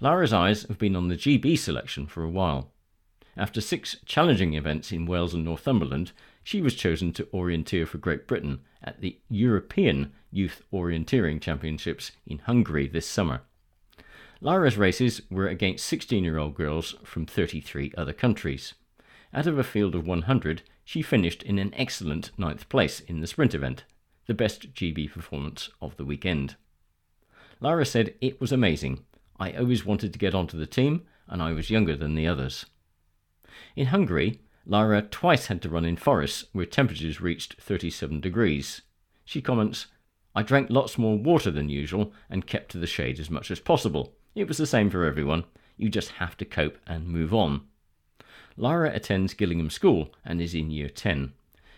Lara's 0.00 0.32
eyes 0.32 0.62
have 0.64 0.78
been 0.78 0.94
on 0.94 1.08
the 1.08 1.16
GB 1.16 1.58
selection 1.58 2.06
for 2.06 2.22
a 2.22 2.30
while. 2.30 2.70
After 3.36 3.60
six 3.60 3.96
challenging 4.04 4.54
events 4.54 4.92
in 4.92 5.06
Wales 5.06 5.34
and 5.34 5.44
Northumberland, 5.44 6.12
she 6.44 6.62
was 6.62 6.74
chosen 6.74 7.12
to 7.12 7.24
orienteer 7.26 7.86
for 7.86 7.98
Great 7.98 8.26
Britain 8.26 8.60
at 8.82 9.00
the 9.00 9.18
European 9.28 10.12
Youth 10.30 10.62
Orienteering 10.72 11.40
Championships 11.40 12.12
in 12.26 12.38
Hungary 12.38 12.86
this 12.86 13.06
summer. 13.06 13.42
Lara's 14.40 14.76
races 14.76 15.22
were 15.30 15.48
against 15.48 15.84
16 15.86 16.22
year 16.22 16.38
old 16.38 16.54
girls 16.54 16.94
from 17.02 17.26
33 17.26 17.92
other 17.96 18.12
countries. 18.12 18.74
Out 19.34 19.46
of 19.46 19.58
a 19.58 19.64
field 19.64 19.94
of 19.94 20.06
100, 20.06 20.62
she 20.84 21.02
finished 21.02 21.42
in 21.42 21.58
an 21.58 21.74
excellent 21.74 22.30
ninth 22.38 22.68
place 22.68 23.00
in 23.00 23.20
the 23.20 23.26
sprint 23.26 23.54
event, 23.54 23.84
the 24.26 24.34
best 24.34 24.74
GB 24.74 25.12
performance 25.12 25.70
of 25.82 25.96
the 25.96 26.04
weekend. 26.04 26.54
Lara 27.60 27.84
said 27.84 28.14
it 28.20 28.40
was 28.40 28.52
amazing. 28.52 29.04
I 29.40 29.52
always 29.52 29.86
wanted 29.86 30.12
to 30.12 30.18
get 30.18 30.34
onto 30.34 30.58
the 30.58 30.66
team, 30.66 31.06
and 31.28 31.40
I 31.40 31.52
was 31.52 31.70
younger 31.70 31.96
than 31.96 32.14
the 32.14 32.26
others. 32.26 32.66
In 33.76 33.86
Hungary, 33.86 34.40
Lara 34.66 35.02
twice 35.02 35.46
had 35.46 35.62
to 35.62 35.68
run 35.68 35.84
in 35.84 35.96
forests 35.96 36.46
where 36.52 36.66
temperatures 36.66 37.20
reached 37.20 37.60
37 37.60 38.20
degrees. 38.20 38.82
She 39.24 39.40
comments, 39.40 39.86
I 40.34 40.42
drank 40.42 40.70
lots 40.70 40.98
more 40.98 41.16
water 41.16 41.50
than 41.50 41.68
usual 41.68 42.12
and 42.28 42.46
kept 42.46 42.70
to 42.72 42.78
the 42.78 42.86
shade 42.86 43.18
as 43.18 43.30
much 43.30 43.50
as 43.50 43.60
possible. 43.60 44.14
It 44.34 44.48
was 44.48 44.58
the 44.58 44.66
same 44.66 44.90
for 44.90 45.04
everyone. 45.04 45.44
You 45.76 45.88
just 45.88 46.10
have 46.12 46.36
to 46.38 46.44
cope 46.44 46.78
and 46.86 47.08
move 47.08 47.32
on. 47.32 47.62
Lara 48.56 48.92
attends 48.92 49.34
Gillingham 49.34 49.70
School 49.70 50.12
and 50.24 50.40
is 50.40 50.54
in 50.54 50.70
year 50.70 50.88
10. 50.88 51.32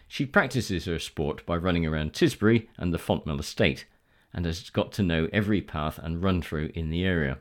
She 0.08 0.26
practices 0.26 0.86
her 0.86 0.98
sport 0.98 1.44
by 1.46 1.56
running 1.56 1.86
around 1.86 2.12
Tisbury 2.14 2.68
and 2.76 2.92
the 2.92 2.98
Fonthill 2.98 3.38
estate 3.38 3.84
and 4.32 4.46
has 4.46 4.70
got 4.70 4.92
to 4.92 5.02
know 5.02 5.28
every 5.32 5.60
path 5.60 5.98
and 6.02 6.22
run 6.22 6.42
through 6.42 6.70
in 6.74 6.90
the 6.90 7.04
area. 7.04 7.38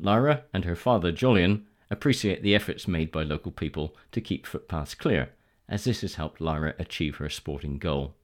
Lara 0.00 0.44
and 0.52 0.64
her 0.64 0.76
father 0.76 1.12
Jolyon 1.12 1.64
appreciate 1.90 2.42
the 2.42 2.54
efforts 2.54 2.86
made 2.86 3.10
by 3.10 3.22
local 3.22 3.50
people 3.50 3.96
to 4.12 4.20
keep 4.20 4.46
footpaths 4.46 4.94
clear, 4.94 5.30
as 5.68 5.84
this 5.84 6.02
has 6.02 6.14
helped 6.14 6.40
Lyra 6.40 6.74
achieve 6.78 7.16
her 7.16 7.28
sporting 7.28 7.78
goal. 7.78 8.14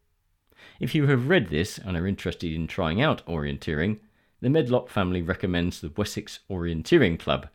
If 0.81 0.95
you 0.95 1.07
have 1.09 1.29
read 1.29 1.49
this 1.49 1.79
and 1.79 1.97
are 1.97 2.07
interested 2.07 2.53
in 2.53 2.67
trying 2.67 3.01
out 3.01 3.27
orienteering, 3.27 3.99
the 4.41 4.51
Medlock 4.51 4.89
family 4.89 5.23
recommends 5.23 5.81
the 5.81 5.93
Wessex 5.97 6.41
Orienteering 6.51 7.19
Club, 7.19 7.49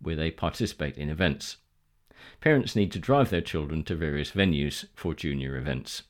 where 0.00 0.16
they 0.16 0.30
participate 0.30 0.96
in 0.96 1.08
events. 1.08 1.56
parents 2.40 2.76
need 2.76 2.92
to 2.92 2.98
drive 2.98 3.30
their 3.30 3.40
children 3.40 3.82
to 3.84 3.94
various 3.94 4.32
venues 4.32 4.86
for 4.94 5.14
junior 5.14 5.56
events. 5.56 6.02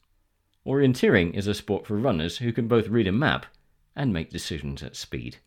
Orienteering 0.66 1.34
is 1.34 1.46
a 1.46 1.54
sport 1.54 1.86
for 1.86 1.96
runners 1.96 2.38
who 2.38 2.52
can 2.52 2.68
both 2.68 2.88
read 2.88 3.06
a 3.06 3.12
map 3.12 3.46
and 3.94 4.12
make 4.12 4.30
decisions 4.30 4.82
at 4.82 4.96
speed. 4.96 5.38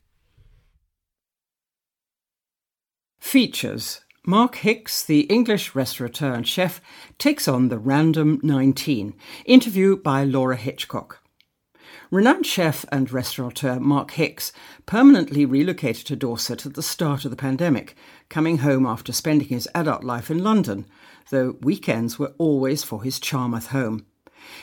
Features 3.19 4.01
Mark 4.25 4.55
Hix, 4.55 5.03
the 5.03 5.21
English 5.21 5.75
restaurateur 5.75 6.33
and 6.33 6.47
chef, 6.47 6.81
takes 7.17 7.47
on 7.47 7.67
the 7.67 7.77
Random 7.77 8.39
19. 8.41 9.13
Interview 9.45 9.97
by 9.97 10.23
Laura 10.23 10.55
Hitchcock. 10.55 11.21
Renowned 12.09 12.45
chef 12.45 12.85
and 12.91 13.11
restaurateur 13.11 13.79
Mark 13.79 14.11
Hix 14.11 14.51
permanently 14.85 15.45
relocated 15.45 16.07
to 16.07 16.15
Dorset 16.15 16.65
at 16.65 16.73
the 16.73 16.81
start 16.81 17.25
of 17.25 17.31
the 17.31 17.37
pandemic, 17.37 17.95
coming 18.29 18.59
home 18.59 18.85
after 18.85 19.11
spending 19.11 19.49
his 19.49 19.67
adult 19.75 20.03
life 20.03 20.31
in 20.31 20.41
London, 20.43 20.87
though 21.29 21.57
weekends 21.61 22.17
were 22.17 22.33
always 22.37 22.83
for 22.83 23.03
his 23.03 23.19
Charmouth 23.19 23.67
home. 23.67 24.05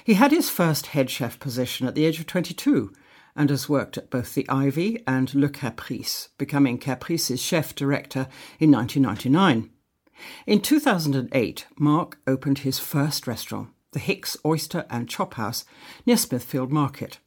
He 0.02 0.14
had 0.14 0.32
his 0.32 0.50
first 0.50 0.86
head 0.88 1.10
chef 1.10 1.38
position 1.38 1.86
at 1.86 1.94
the 1.94 2.06
age 2.06 2.18
of 2.18 2.26
22 2.26 2.90
and 3.36 3.50
has 3.50 3.68
worked 3.68 3.98
at 3.98 4.10
both 4.10 4.34
the 4.34 4.48
Ivy 4.48 5.02
and 5.06 5.34
Le 5.34 5.48
Caprice, 5.48 6.30
becoming 6.38 6.78
Caprice's 6.78 7.40
chef 7.40 7.74
director 7.74 8.28
in 8.58 8.70
1999. 8.72 9.70
In 10.46 10.60
2008, 10.60 11.66
Mark 11.78 12.18
opened 12.26 12.58
his 12.58 12.78
first 12.78 13.26
restaurant, 13.26 13.68
the 13.92 13.98
Hix 13.98 14.36
Oyster 14.44 14.86
and 14.88 15.08
Chop 15.08 15.34
House, 15.34 15.64
near 16.06 16.16
Smithfield 16.16 16.72
Market. 16.72 17.18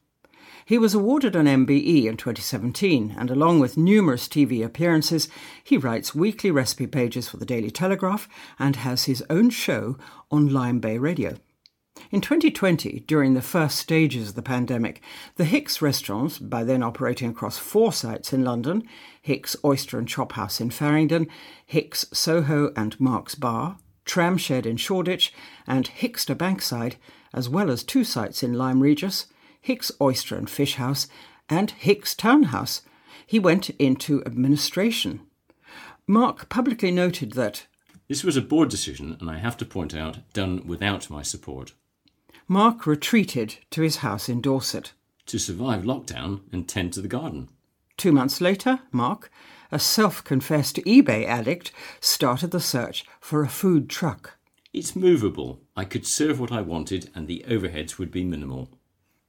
He 0.65 0.77
was 0.77 0.93
awarded 0.93 1.35
an 1.35 1.47
MBE 1.47 2.05
in 2.05 2.15
2017, 2.15 3.15
and 3.17 3.31
along 3.31 3.59
with 3.59 3.75
numerous 3.75 4.27
TV 4.27 4.63
appearances, 4.63 5.27
he 5.63 5.77
writes 5.77 6.13
weekly 6.13 6.51
recipe 6.51 6.85
pages 6.85 7.27
for 7.27 7.37
the 7.37 7.45
Daily 7.45 7.71
Telegraph 7.71 8.29
and 8.59 8.75
has 8.75 9.05
his 9.05 9.23
own 9.31 9.49
show 9.49 9.97
on 10.29 10.49
Lyme 10.49 10.79
Bay 10.79 10.99
Radio. 10.99 11.37
In 12.11 12.21
2020, 12.21 13.03
during 13.05 13.35
the 13.35 13.41
first 13.41 13.77
stages 13.77 14.29
of 14.29 14.35
the 14.35 14.41
pandemic, 14.41 14.99
the 15.35 15.45
Hix 15.45 15.79
restaurants, 15.79 16.39
by 16.39 16.63
then 16.63 16.81
operating 16.81 17.29
across 17.29 17.59
four 17.59 17.93
sites 17.93 18.33
in 18.33 18.43
London 18.43 18.81
Hix 19.21 19.55
Oyster 19.63 19.99
and 19.99 20.07
Chop 20.07 20.31
House 20.31 20.59
in 20.59 20.71
Farringdon, 20.71 21.27
Hix 21.67 22.07
Soho 22.11 22.73
and 22.75 22.99
Mark's 22.99 23.35
Bar, 23.35 23.77
Tramshed 24.07 24.65
in 24.65 24.77
Shoreditch, 24.77 25.31
and 25.67 25.87
Hixter 25.87 26.33
Bankside, 26.33 26.95
as 27.31 27.47
well 27.47 27.69
as 27.69 27.83
two 27.83 28.03
sites 28.03 28.41
in 28.41 28.53
Lyme 28.53 28.79
Regis, 28.79 29.27
Hix 29.61 29.91
Oyster 30.01 30.35
and 30.35 30.49
Fish 30.49 30.75
House, 30.75 31.07
and 31.47 31.69
Hix 31.69 32.15
Townhouse, 32.15 32.81
he 33.23 33.37
went 33.37 33.69
into 33.71 34.25
administration. 34.25 35.21
Mark 36.07 36.49
publicly 36.49 36.89
noted 36.89 37.33
that 37.33 37.67
This 38.07 38.23
was 38.23 38.35
a 38.35 38.41
board 38.41 38.69
decision, 38.69 39.15
and 39.19 39.29
I 39.29 39.37
have 39.37 39.57
to 39.57 39.65
point 39.65 39.93
out, 39.93 40.17
done 40.33 40.65
without 40.65 41.11
my 41.11 41.21
support. 41.21 41.73
Mark 42.51 42.87
retreated 42.87 43.57
to 43.69 43.83
his 43.83 43.97
house 43.97 44.27
in 44.27 44.41
Dorset. 44.41 44.93
To 45.27 45.37
survive 45.37 45.83
lockdown 45.83 46.41
and 46.51 46.67
tend 46.67 46.93
to 46.93 47.01
the 47.01 47.07
garden. 47.07 47.47
Two 47.95 48.11
months 48.11 48.41
later, 48.41 48.79
Mark, 48.91 49.31
a 49.71 49.77
self 49.77 50.23
confessed 50.23 50.77
eBay 50.77 51.27
addict, 51.27 51.71
started 51.99 52.49
the 52.49 52.59
search 52.59 53.05
for 53.21 53.43
a 53.43 53.47
food 53.47 53.87
truck. 53.87 54.39
It's 54.73 54.95
movable. 54.95 55.61
I 55.77 55.85
could 55.85 56.07
serve 56.07 56.39
what 56.39 56.51
I 56.51 56.61
wanted, 56.61 57.11
and 57.13 57.27
the 57.27 57.45
overheads 57.47 57.99
would 57.99 58.09
be 58.09 58.23
minimal. 58.23 58.71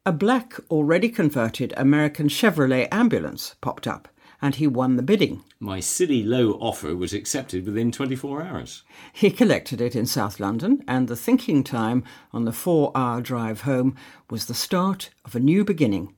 A 0.06 0.12
black, 0.12 0.54
already 0.70 1.10
converted 1.10 1.74
American 1.76 2.28
Chevrolet 2.28 2.88
ambulance 2.90 3.54
popped 3.60 3.86
up, 3.86 4.08
and 4.42 4.56
he 4.56 4.66
won 4.66 4.96
the 4.96 5.02
bidding. 5.02 5.44
My 5.58 5.80
silly 5.80 6.22
low 6.22 6.52
offer 6.52 6.96
was 6.96 7.12
accepted 7.12 7.66
within 7.66 7.92
24 7.92 8.42
hours. 8.42 8.82
He 9.12 9.30
collected 9.30 9.80
it 9.80 9.94
in 9.94 10.06
South 10.06 10.40
London, 10.40 10.82
and 10.88 11.08
the 11.08 11.16
thinking 11.16 11.62
time 11.62 12.04
on 12.32 12.44
the 12.44 12.52
four 12.52 12.92
hour 12.94 13.20
drive 13.20 13.62
home 13.62 13.96
was 14.30 14.46
the 14.46 14.54
start 14.54 15.10
of 15.24 15.34
a 15.34 15.40
new 15.40 15.64
beginning. 15.64 16.14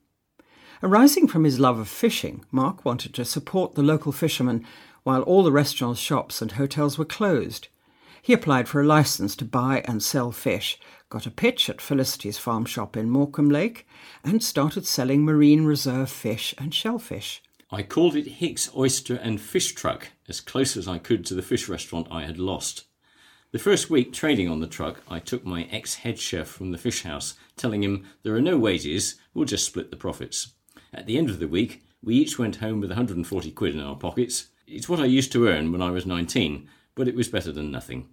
Arising 0.82 1.28
from 1.28 1.44
his 1.44 1.60
love 1.60 1.78
of 1.78 1.88
fishing, 1.88 2.44
Mark 2.50 2.84
wanted 2.84 3.14
to 3.14 3.24
support 3.24 3.74
the 3.74 3.82
local 3.82 4.12
fishermen 4.12 4.64
while 5.04 5.22
all 5.22 5.42
the 5.42 5.52
restaurants, 5.52 6.00
shops, 6.00 6.42
and 6.42 6.52
hotels 6.52 6.98
were 6.98 7.04
closed. 7.04 7.68
He 8.20 8.32
applied 8.32 8.68
for 8.68 8.80
a 8.80 8.86
license 8.86 9.34
to 9.36 9.44
buy 9.44 9.82
and 9.86 10.02
sell 10.02 10.30
fish, 10.30 10.78
got 11.08 11.26
a 11.26 11.30
pitch 11.30 11.68
at 11.68 11.80
Felicity's 11.80 12.38
farm 12.38 12.64
shop 12.64 12.96
in 12.96 13.10
Morcombelake, 13.10 13.84
and 14.24 14.42
started 14.42 14.86
selling 14.86 15.24
marine 15.24 15.64
reserve 15.64 16.08
fish 16.08 16.54
and 16.56 16.72
shellfish. 16.72 17.42
I 17.74 17.82
called 17.82 18.16
it 18.16 18.26
Hix 18.26 18.68
Oyster 18.76 19.14
and 19.14 19.40
Fish 19.40 19.72
Truck, 19.72 20.10
as 20.28 20.42
close 20.42 20.76
as 20.76 20.86
I 20.86 20.98
could 20.98 21.24
to 21.24 21.34
the 21.34 21.40
fish 21.40 21.70
restaurant 21.70 22.06
I 22.10 22.24
had 22.24 22.38
lost. 22.38 22.84
The 23.52 23.58
first 23.58 23.88
week 23.88 24.12
trading 24.12 24.46
on 24.46 24.60
the 24.60 24.66
truck, 24.66 25.02
I 25.08 25.20
took 25.20 25.46
my 25.46 25.62
ex 25.70 25.94
head 25.94 26.18
chef 26.18 26.48
from 26.48 26.72
the 26.72 26.76
fish 26.76 27.02
house, 27.02 27.32
telling 27.56 27.82
him 27.82 28.04
there 28.24 28.34
are 28.34 28.42
no 28.42 28.58
wages, 28.58 29.14
we'll 29.32 29.46
just 29.46 29.64
split 29.64 29.90
the 29.90 29.96
profits. 29.96 30.52
At 30.92 31.06
the 31.06 31.16
end 31.16 31.30
of 31.30 31.38
the 31.38 31.48
week, 31.48 31.82
we 32.02 32.16
each 32.16 32.38
went 32.38 32.56
home 32.56 32.78
with 32.78 32.90
140 32.90 33.50
quid 33.52 33.74
in 33.74 33.80
our 33.80 33.96
pockets. 33.96 34.48
It's 34.66 34.90
what 34.90 35.00
I 35.00 35.06
used 35.06 35.32
to 35.32 35.48
earn 35.48 35.72
when 35.72 35.80
I 35.80 35.92
was 35.92 36.04
19, 36.04 36.68
but 36.94 37.08
it 37.08 37.14
was 37.14 37.28
better 37.28 37.52
than 37.52 37.70
nothing. 37.70 38.10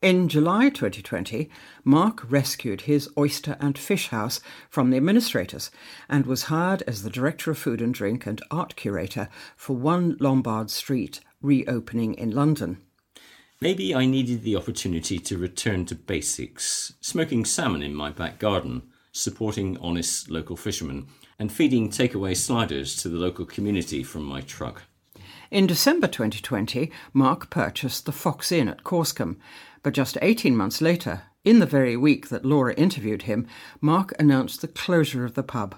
In 0.00 0.28
July 0.28 0.68
2020, 0.68 1.50
Mark 1.82 2.30
rescued 2.30 2.82
his 2.82 3.10
oyster 3.18 3.56
and 3.58 3.76
fish 3.76 4.10
house 4.10 4.40
from 4.70 4.90
the 4.90 4.96
administrators 4.96 5.72
and 6.08 6.24
was 6.24 6.44
hired 6.44 6.82
as 6.86 7.02
the 7.02 7.10
Director 7.10 7.50
of 7.50 7.58
Food 7.58 7.82
and 7.82 7.92
Drink 7.92 8.24
and 8.24 8.40
Art 8.48 8.76
Curator 8.76 9.28
for 9.56 9.74
One 9.74 10.16
Lombard 10.20 10.70
Street, 10.70 11.18
reopening 11.42 12.14
in 12.14 12.30
London. 12.30 12.78
Maybe 13.60 13.92
I 13.92 14.06
needed 14.06 14.44
the 14.44 14.54
opportunity 14.54 15.18
to 15.18 15.36
return 15.36 15.84
to 15.86 15.96
basics, 15.96 16.92
smoking 17.00 17.44
salmon 17.44 17.82
in 17.82 17.92
my 17.92 18.10
back 18.10 18.38
garden, 18.38 18.82
supporting 19.10 19.76
honest 19.78 20.30
local 20.30 20.56
fishermen, 20.56 21.08
and 21.40 21.50
feeding 21.50 21.90
takeaway 21.90 22.36
sliders 22.36 22.94
to 23.02 23.08
the 23.08 23.18
local 23.18 23.44
community 23.44 24.04
from 24.04 24.22
my 24.22 24.42
truck. 24.42 24.84
In 25.50 25.66
December 25.66 26.06
2020, 26.06 26.92
Mark 27.14 27.48
purchased 27.48 28.04
the 28.04 28.12
Fox 28.12 28.52
Inn 28.52 28.68
at 28.68 28.84
Corscombe, 28.84 29.40
just 29.90 30.18
18 30.22 30.56
months 30.56 30.80
later, 30.80 31.22
in 31.44 31.58
the 31.58 31.66
very 31.66 31.96
week 31.96 32.28
that 32.28 32.44
Laura 32.44 32.74
interviewed 32.74 33.22
him, 33.22 33.46
Mark 33.80 34.12
announced 34.18 34.60
the 34.60 34.68
closure 34.68 35.24
of 35.24 35.34
the 35.34 35.42
pub. 35.42 35.76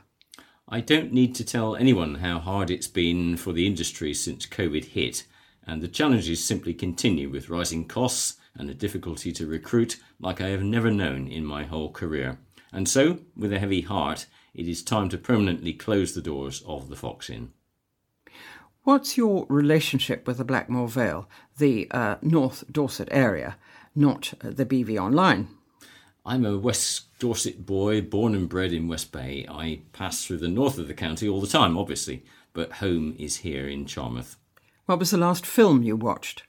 I 0.68 0.80
don't 0.80 1.12
need 1.12 1.34
to 1.34 1.44
tell 1.44 1.76
anyone 1.76 2.16
how 2.16 2.38
hard 2.38 2.70
it's 2.70 2.86
been 2.86 3.36
for 3.36 3.52
the 3.52 3.66
industry 3.66 4.14
since 4.14 4.46
COVID 4.46 4.84
hit, 4.84 5.26
and 5.66 5.82
the 5.82 5.88
challenges 5.88 6.44
simply 6.44 6.74
continue 6.74 7.28
with 7.28 7.50
rising 7.50 7.86
costs 7.86 8.36
and 8.54 8.68
the 8.68 8.74
difficulty 8.74 9.32
to 9.32 9.46
recruit 9.46 10.00
like 10.18 10.40
I 10.40 10.48
have 10.48 10.62
never 10.62 10.90
known 10.90 11.26
in 11.26 11.44
my 11.44 11.64
whole 11.64 11.90
career. 11.90 12.38
And 12.72 12.88
so, 12.88 13.18
with 13.36 13.52
a 13.52 13.58
heavy 13.58 13.80
heart, 13.80 14.26
it 14.54 14.68
is 14.68 14.82
time 14.82 15.08
to 15.10 15.18
permanently 15.18 15.72
close 15.72 16.14
the 16.14 16.22
doors 16.22 16.62
of 16.66 16.88
the 16.88 16.96
Fox 16.96 17.28
Inn. 17.28 17.50
What's 18.82 19.16
your 19.16 19.46
relationship 19.48 20.26
with 20.26 20.38
the 20.38 20.44
Blackmore 20.44 20.88
Vale, 20.88 21.28
the 21.58 21.88
uh, 21.90 22.16
North 22.22 22.64
Dorset 22.72 23.08
area, 23.10 23.56
not 23.94 24.34
the 24.40 24.66
BV 24.66 24.98
Online? 24.98 25.48
I'm 26.24 26.44
a 26.44 26.58
West 26.58 27.18
Dorset 27.18 27.64
boy, 27.66 28.02
born 28.02 28.34
and 28.34 28.48
bred 28.48 28.72
in 28.72 28.88
West 28.88 29.10
Bay. 29.10 29.46
I 29.48 29.80
pass 29.92 30.24
through 30.24 30.38
the 30.38 30.48
north 30.48 30.78
of 30.78 30.86
the 30.86 30.94
county 30.94 31.28
all 31.28 31.40
the 31.40 31.46
time, 31.46 31.76
obviously, 31.76 32.24
but 32.52 32.72
home 32.74 33.14
is 33.18 33.38
here 33.38 33.66
in 33.66 33.86
Charmouth. 33.86 34.36
What 34.86 34.98
was 34.98 35.10
the 35.10 35.18
last 35.18 35.46
film 35.46 35.82
you 35.82 35.96
watched? 35.96 36.42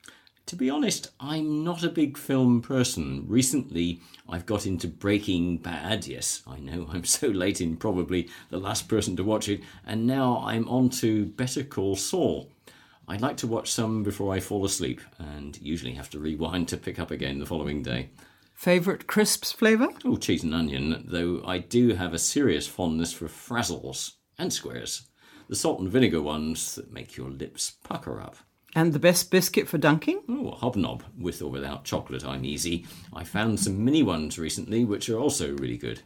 To 0.47 0.55
be 0.55 0.69
honest, 0.69 1.11
I'm 1.19 1.63
not 1.63 1.83
a 1.83 1.89
big 1.89 2.17
film 2.17 2.61
person. 2.61 3.25
Recently, 3.27 4.01
I've 4.27 4.45
got 4.45 4.65
into 4.65 4.87
Breaking 4.87 5.57
Bad. 5.57 6.07
Yes, 6.07 6.41
I 6.45 6.59
know 6.59 6.87
I'm 6.91 7.05
so 7.05 7.27
late 7.27 7.61
in 7.61 7.77
probably 7.77 8.27
the 8.49 8.57
last 8.57 8.89
person 8.89 9.15
to 9.15 9.23
watch 9.23 9.47
it, 9.47 9.61
and 9.85 10.05
now 10.05 10.43
I'm 10.45 10.67
on 10.67 10.89
to 10.89 11.27
Better 11.27 11.63
Call 11.63 11.95
Saul. 11.95 12.49
I 13.07 13.17
like 13.17 13.37
to 13.37 13.47
watch 13.47 13.71
some 13.71 14.03
before 14.03 14.33
I 14.33 14.39
fall 14.39 14.63
asleep, 14.65 15.01
and 15.19 15.59
usually 15.61 15.93
have 15.93 16.09
to 16.11 16.19
rewind 16.19 16.67
to 16.69 16.77
pick 16.77 16.99
up 16.99 17.11
again 17.11 17.39
the 17.39 17.45
following 17.45 17.83
day. 17.83 18.09
Favourite 18.53 19.07
crisps 19.07 19.51
flavour? 19.51 19.89
Oh, 20.05 20.17
cheese 20.17 20.43
and 20.43 20.53
onion, 20.53 21.03
though 21.07 21.41
I 21.45 21.57
do 21.57 21.95
have 21.95 22.13
a 22.13 22.19
serious 22.19 22.67
fondness 22.67 23.11
for 23.11 23.27
frazzles 23.27 24.13
and 24.37 24.53
squares. 24.53 25.09
The 25.49 25.55
salt 25.55 25.79
and 25.79 25.89
vinegar 25.89 26.21
ones 26.21 26.75
that 26.75 26.93
make 26.93 27.17
your 27.17 27.29
lips 27.29 27.73
pucker 27.83 28.21
up. 28.21 28.37
And 28.73 28.93
the 28.93 28.99
best 28.99 29.31
biscuit 29.31 29.67
for 29.67 29.77
dunking? 29.77 30.21
Oh, 30.29 30.51
hobnob, 30.51 31.03
with 31.17 31.41
or 31.41 31.49
without 31.49 31.83
chocolate, 31.83 32.23
I'm 32.23 32.45
easy. 32.45 32.85
I 33.11 33.25
found 33.25 33.59
some 33.59 33.83
mini 33.83 34.03
ones 34.03 34.39
recently, 34.39 34.85
which 34.85 35.09
are 35.09 35.19
also 35.19 35.57
really 35.57 35.77
good. 35.77 36.01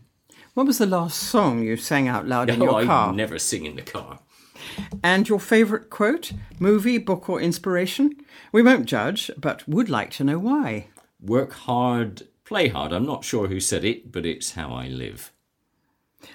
What 0.55 0.65
was 0.65 0.77
the 0.77 0.85
last 0.85 1.19
song 1.19 1.61
you 1.61 1.77
sang 1.77 2.07
out 2.07 2.25
loud 2.25 2.49
oh, 2.51 2.53
in 2.53 2.61
oh, 2.61 2.65
your 2.65 2.75
I 2.75 2.85
car? 2.85 3.09
I 3.09 3.15
never 3.15 3.37
sing 3.37 3.65
in 3.65 3.75
the 3.75 3.81
car. 3.81 4.19
And 5.03 5.27
your 5.27 5.39
favourite 5.39 5.89
quote, 5.89 6.31
movie, 6.59 6.97
book, 6.97 7.29
or 7.29 7.39
inspiration? 7.41 8.15
We 8.51 8.61
won't 8.61 8.85
judge, 8.85 9.31
but 9.37 9.67
would 9.67 9.89
like 9.89 10.11
to 10.11 10.23
know 10.23 10.39
why. 10.39 10.87
Work 11.21 11.53
hard, 11.53 12.27
play 12.43 12.67
hard. 12.67 12.91
I'm 12.91 13.05
not 13.05 13.23
sure 13.23 13.47
who 13.47 13.59
said 13.59 13.83
it, 13.83 14.11
but 14.11 14.25
it's 14.25 14.53
how 14.53 14.73
I 14.73 14.87
live. 14.87 15.31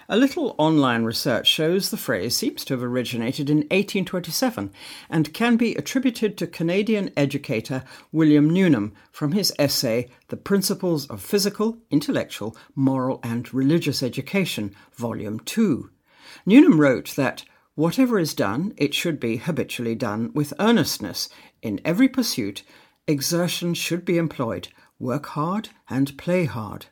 A 0.08 0.16
little 0.16 0.54
online 0.58 1.04
research 1.04 1.46
shows 1.46 1.90
the 1.90 1.96
phrase 1.96 2.36
seems 2.36 2.64
to 2.64 2.74
have 2.74 2.82
originated 2.82 3.50
in 3.50 3.58
1827 3.58 4.72
and 5.08 5.34
can 5.34 5.56
be 5.56 5.74
attributed 5.74 6.36
to 6.38 6.46
Canadian 6.46 7.10
educator 7.16 7.82
William 8.12 8.50
Newnham 8.50 8.92
from 9.10 9.32
his 9.32 9.52
essay 9.58 10.08
The 10.28 10.36
Principles 10.36 11.06
of 11.08 11.22
Physical, 11.22 11.78
Intellectual, 11.90 12.56
Moral 12.74 13.20
and 13.22 13.52
Religious 13.52 14.02
Education, 14.02 14.74
Volume 14.94 15.40
2. 15.40 15.90
Newnham 16.46 16.80
wrote 16.80 17.14
that 17.16 17.44
whatever 17.80 18.18
is 18.18 18.34
done, 18.34 18.74
it 18.76 18.92
should 18.92 19.18
be 19.18 19.38
habitually 19.38 19.94
done 19.94 20.30
with 20.34 20.52
earnestness. 20.60 21.30
In 21.62 21.80
every 21.82 22.08
pursuit, 22.08 22.62
exertion 23.06 23.72
should 23.72 24.04
be 24.04 24.18
employed. 24.18 24.68
Work 24.98 25.26
hard 25.28 25.70
and 25.88 26.18
play 26.18 26.44
hard. 26.44 26.86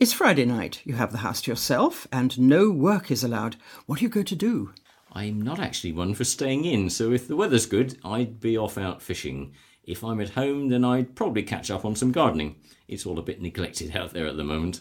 It's 0.00 0.14
Friday 0.14 0.46
night. 0.46 0.80
You 0.84 0.94
have 0.94 1.12
the 1.12 1.18
house 1.18 1.42
to 1.42 1.50
yourself, 1.50 2.08
and 2.10 2.40
no 2.40 2.70
work 2.70 3.10
is 3.10 3.22
allowed. 3.22 3.56
What 3.84 4.00
are 4.00 4.04
you 4.04 4.08
going 4.08 4.26
to 4.26 4.34
do? 4.34 4.72
I'm 5.12 5.42
not 5.42 5.60
actually 5.60 5.92
one 5.92 6.14
for 6.14 6.24
staying 6.24 6.64
in, 6.64 6.88
so 6.88 7.12
if 7.12 7.28
the 7.28 7.36
weather's 7.36 7.66
good, 7.66 7.98
I'd 8.02 8.40
be 8.40 8.56
off 8.56 8.78
out 8.78 9.02
fishing. 9.02 9.52
If 9.84 10.02
I'm 10.02 10.22
at 10.22 10.30
home, 10.30 10.70
then 10.70 10.82
I'd 10.82 11.14
probably 11.14 11.42
catch 11.42 11.70
up 11.70 11.84
on 11.84 11.94
some 11.94 12.10
gardening. 12.10 12.56
It's 12.88 13.04
all 13.04 13.18
a 13.18 13.22
bit 13.22 13.42
neglected 13.42 13.94
out 13.94 14.14
there 14.14 14.26
at 14.26 14.38
the 14.38 14.44
moment. 14.44 14.80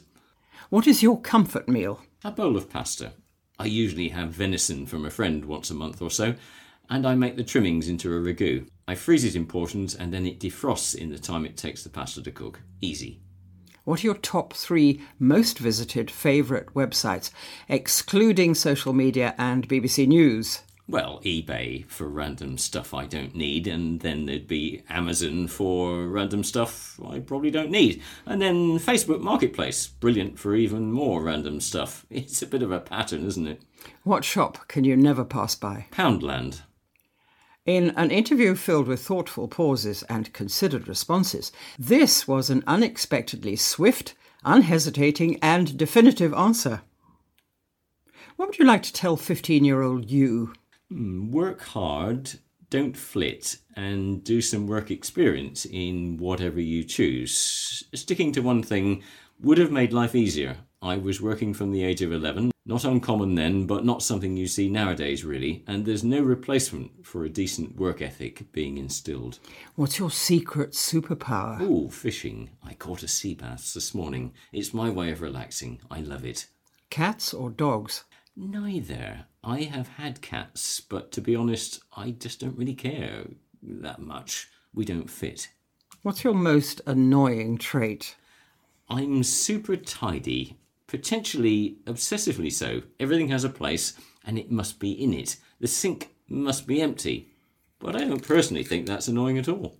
What 0.70 0.88
is 0.88 1.04
your 1.04 1.20
comfort 1.20 1.68
meal? 1.68 2.00
A 2.24 2.32
bowl 2.32 2.56
of 2.56 2.70
pasta. 2.70 3.12
I 3.62 3.65
usually 3.65 4.10
have 4.10 4.30
venison 4.30 4.88
from 4.88 5.06
a 5.06 5.12
friend 5.12 5.45
once 5.45 5.69
a 5.69 5.76
month 5.76 6.02
or 6.02 6.10
so, 6.10 6.34
and 6.89 7.06
I 7.06 7.13
make 7.13 7.38
the 7.38 7.43
trimmings 7.43 7.89
into 7.89 8.12
a 8.12 8.19
ragu. 8.19 8.67
I 8.88 8.95
freeze 8.95 9.24
it 9.24 9.36
in 9.36 9.45
portions 9.45 9.93
and 9.93 10.12
then 10.12 10.26
it 10.26 10.39
defrosts 10.39 10.95
in 10.95 11.12
the 11.12 11.19
time 11.19 11.45
it 11.45 11.58
takes 11.58 11.84
the 11.84 11.89
pasta 11.89 12.24
to 12.24 12.32
cook. 12.32 12.62
Easy. 12.82 13.19
What 13.84 14.04
are 14.04 14.08
your 14.08 14.15
top 14.15 14.54
three 14.54 15.04
most 15.19 15.60
visited 15.60 16.10
favourite 16.10 16.74
websites, 16.74 17.30
excluding 17.69 18.56
social 18.56 18.93
media 18.93 19.36
and 19.38 19.69
BBC 19.69 20.08
News? 20.08 20.62
Well, 20.91 21.21
eBay 21.23 21.88
for 21.88 22.10
random 22.10 22.58
stuff 22.58 22.93
I 22.93 23.06
don't 23.06 23.34
need, 23.34 23.65
and 23.65 24.01
then 24.01 24.25
there'd 24.25 24.45
be 24.45 24.84
Amazon 24.89 25.47
for 25.47 26.06
random 26.06 26.43
stuff 26.43 26.99
I 27.08 27.19
probably 27.19 27.49
don't 27.49 27.71
need, 27.71 28.04
and 28.25 28.41
then 28.41 28.77
Facebook 28.77 29.21
Marketplace, 29.21 29.88
brilliant 29.88 30.38
for 30.38 30.54
even 30.54 30.91
more 30.91 31.23
random 31.23 31.62
stuff. 31.62 32.06
It's 32.12 32.41
a 32.41 32.45
bit 32.45 32.62
of 32.62 32.73
a 32.73 32.82
pattern, 32.82 33.25
isn't 33.25 33.47
it? 33.47 33.62
What 34.04 34.25
shop 34.25 34.67
can 34.67 34.84
you 34.84 34.97
never 34.97 35.23
pass 35.23 35.56
by? 35.56 35.86
Poundland. 35.91 36.63
In 37.65 37.91
an 37.91 38.12
interview 38.12 38.54
filled 38.54 38.89
with 38.89 39.01
thoughtful 39.01 39.47
pauses 39.47 40.04
and 40.10 40.34
considered 40.34 40.89
responses, 40.89 41.54
this 41.80 42.27
was 42.27 42.49
an 42.49 42.65
unexpectedly 42.67 43.56
swift, 43.56 44.13
unhesitating, 44.43 45.39
and 45.41 45.77
definitive 45.77 46.34
answer. 46.34 46.82
What 48.36 48.49
would 48.49 48.60
you 48.60 48.65
like 48.65 48.84
to 48.84 48.91
tell 48.91 49.15
15 49.15 49.63
year 49.63 49.82
old 49.82 50.12
you? 50.12 50.51
Mm, 50.91 51.32
work 51.32 51.62
hard, 51.62 52.32
don't 52.69 52.97
flit, 52.97 53.58
and 53.75 54.23
do 54.23 54.41
some 54.41 54.67
work 54.67 54.91
experience 54.91 55.65
in 55.65 56.17
whatever 56.17 56.60
you 56.60 56.84
choose. 56.84 57.84
Sticking 57.93 58.32
to 58.34 58.41
one 58.41 58.63
thing 58.63 59.04
would 59.39 59.58
have 59.58 59.71
made 59.71 59.93
life 59.93 60.15
easier. 60.15 60.58
I 60.82 60.97
was 60.97 61.21
working 61.21 61.54
from 61.54 61.71
the 61.71 61.84
age 61.84 62.01
of 62.01 62.12
11 62.12 62.51
not 62.65 62.86
uncommon 62.86 63.36
then, 63.36 63.65
but 63.65 63.84
not 63.84 64.04
something 64.04 64.38
you 64.38 64.47
see 64.47 64.69
nowadays, 64.69 65.25
really, 65.25 65.63
and 65.65 65.86
there's 65.86 66.04
no 66.04 66.21
replacement 66.21 67.06
for 67.06 67.25
a 67.25 67.30
decent 67.30 67.75
work 67.75 68.01
ethic 68.01 68.51
being 68.51 68.77
instilled. 68.77 69.39
What's 69.75 69.97
your 69.97 70.12
secret 70.12 70.71
superpower? 70.71 71.58
Oh, 71.60 71.89
fishing. 71.89 72.51
I 72.63 72.75
caught 72.75 73.01
a 73.01 73.08
sea 73.08 73.34
bass 73.34 73.73
this 73.73 73.95
morning. 73.95 74.34
It's 74.54 74.73
my 74.73 74.89
way 74.89 75.12
of 75.12 75.21
relaxing. 75.21 75.82
I 75.89 76.01
love 76.01 76.23
it. 76.23 76.45
Cats 76.91 77.34
or 77.34 77.49
dogs? 77.49 78.04
Neither. 78.36 79.26
I 79.44 79.62
have 79.63 79.88
had 79.88 80.22
cats, 80.22 80.80
but 80.80 81.12
to 81.13 81.22
be 81.22 81.36
honest, 81.36 81.82
I 81.96 82.12
just 82.12 82.39
don't 82.39 82.58
really 82.58 82.76
care 82.76 83.26
that 83.62 84.00
much. 84.00 84.50
We 84.74 84.86
don't 84.86 85.10
fit. 85.10 85.50
What's 86.02 86.24
your 86.24 86.34
most 86.34 86.82
annoying 86.86 87.58
trait? 87.58 88.15
I'm 88.89 89.24
super 89.24 89.76
tidy 89.76 90.58
potentially 90.91 91.78
obsessively 91.86 92.52
so. 92.52 92.82
Everything 93.00 93.30
has 93.30 93.46
a 93.46 93.50
place 93.50 93.94
and 94.26 94.38
it 94.38 94.52
must 94.52 94.78
be 94.78 94.91
in 94.91 95.13
it. 95.13 95.38
The 95.62 95.67
sink 95.67 96.10
must 96.28 96.67
be 96.67 96.82
empty. 96.82 97.30
But 97.80 97.96
I 97.96 98.04
don't 98.04 98.28
personally 98.28 98.65
think 98.65 98.86
that's 98.86 99.08
annoying 99.08 99.38
at 99.38 99.48
all. 99.48 99.78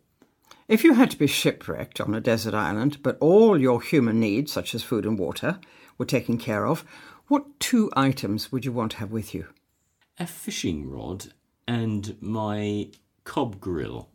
If 0.70 0.86
you 0.86 0.94
had 0.94 1.12
to 1.12 1.18
be 1.18 1.28
shipwrecked 1.28 2.00
on 2.00 2.16
a 2.16 2.22
desert 2.22 2.54
island, 2.54 3.04
but 3.04 3.18
all 3.20 3.60
your 3.60 3.82
human 3.82 4.22
needs, 4.22 4.54
such 4.54 4.74
as 4.74 4.84
food 4.84 5.06
and 5.06 5.20
water, 5.20 5.60
were 5.98 6.06
taken 6.06 6.38
care 6.38 6.66
of, 6.66 6.86
what 7.32 7.62
two 7.62 7.90
items 7.96 8.52
would 8.52 8.66
you 8.66 8.74
want 8.74 8.92
to 8.92 8.98
have 8.98 9.10
with 9.10 9.34
you? 9.34 9.48
A 10.20 10.28
fishing 10.28 10.90
rod 10.90 11.28
and 11.66 12.18
my 12.20 12.90
Cobb 13.24 13.62
grill. 13.62 14.10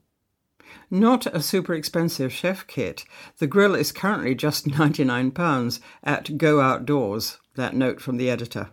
Not 0.90 1.24
a 1.24 1.40
super 1.40 1.72
expensive 1.72 2.30
chef 2.30 2.66
kit. 2.66 3.06
The 3.38 3.46
grill 3.46 3.74
is 3.74 3.90
currently 3.90 4.34
just 4.34 4.66
£99 4.68 5.80
at 6.04 6.36
Go 6.36 6.60
Outdoors. 6.60 7.38
That 7.54 7.74
note 7.74 8.02
from 8.02 8.18
the 8.18 8.28
editor. 8.28 8.68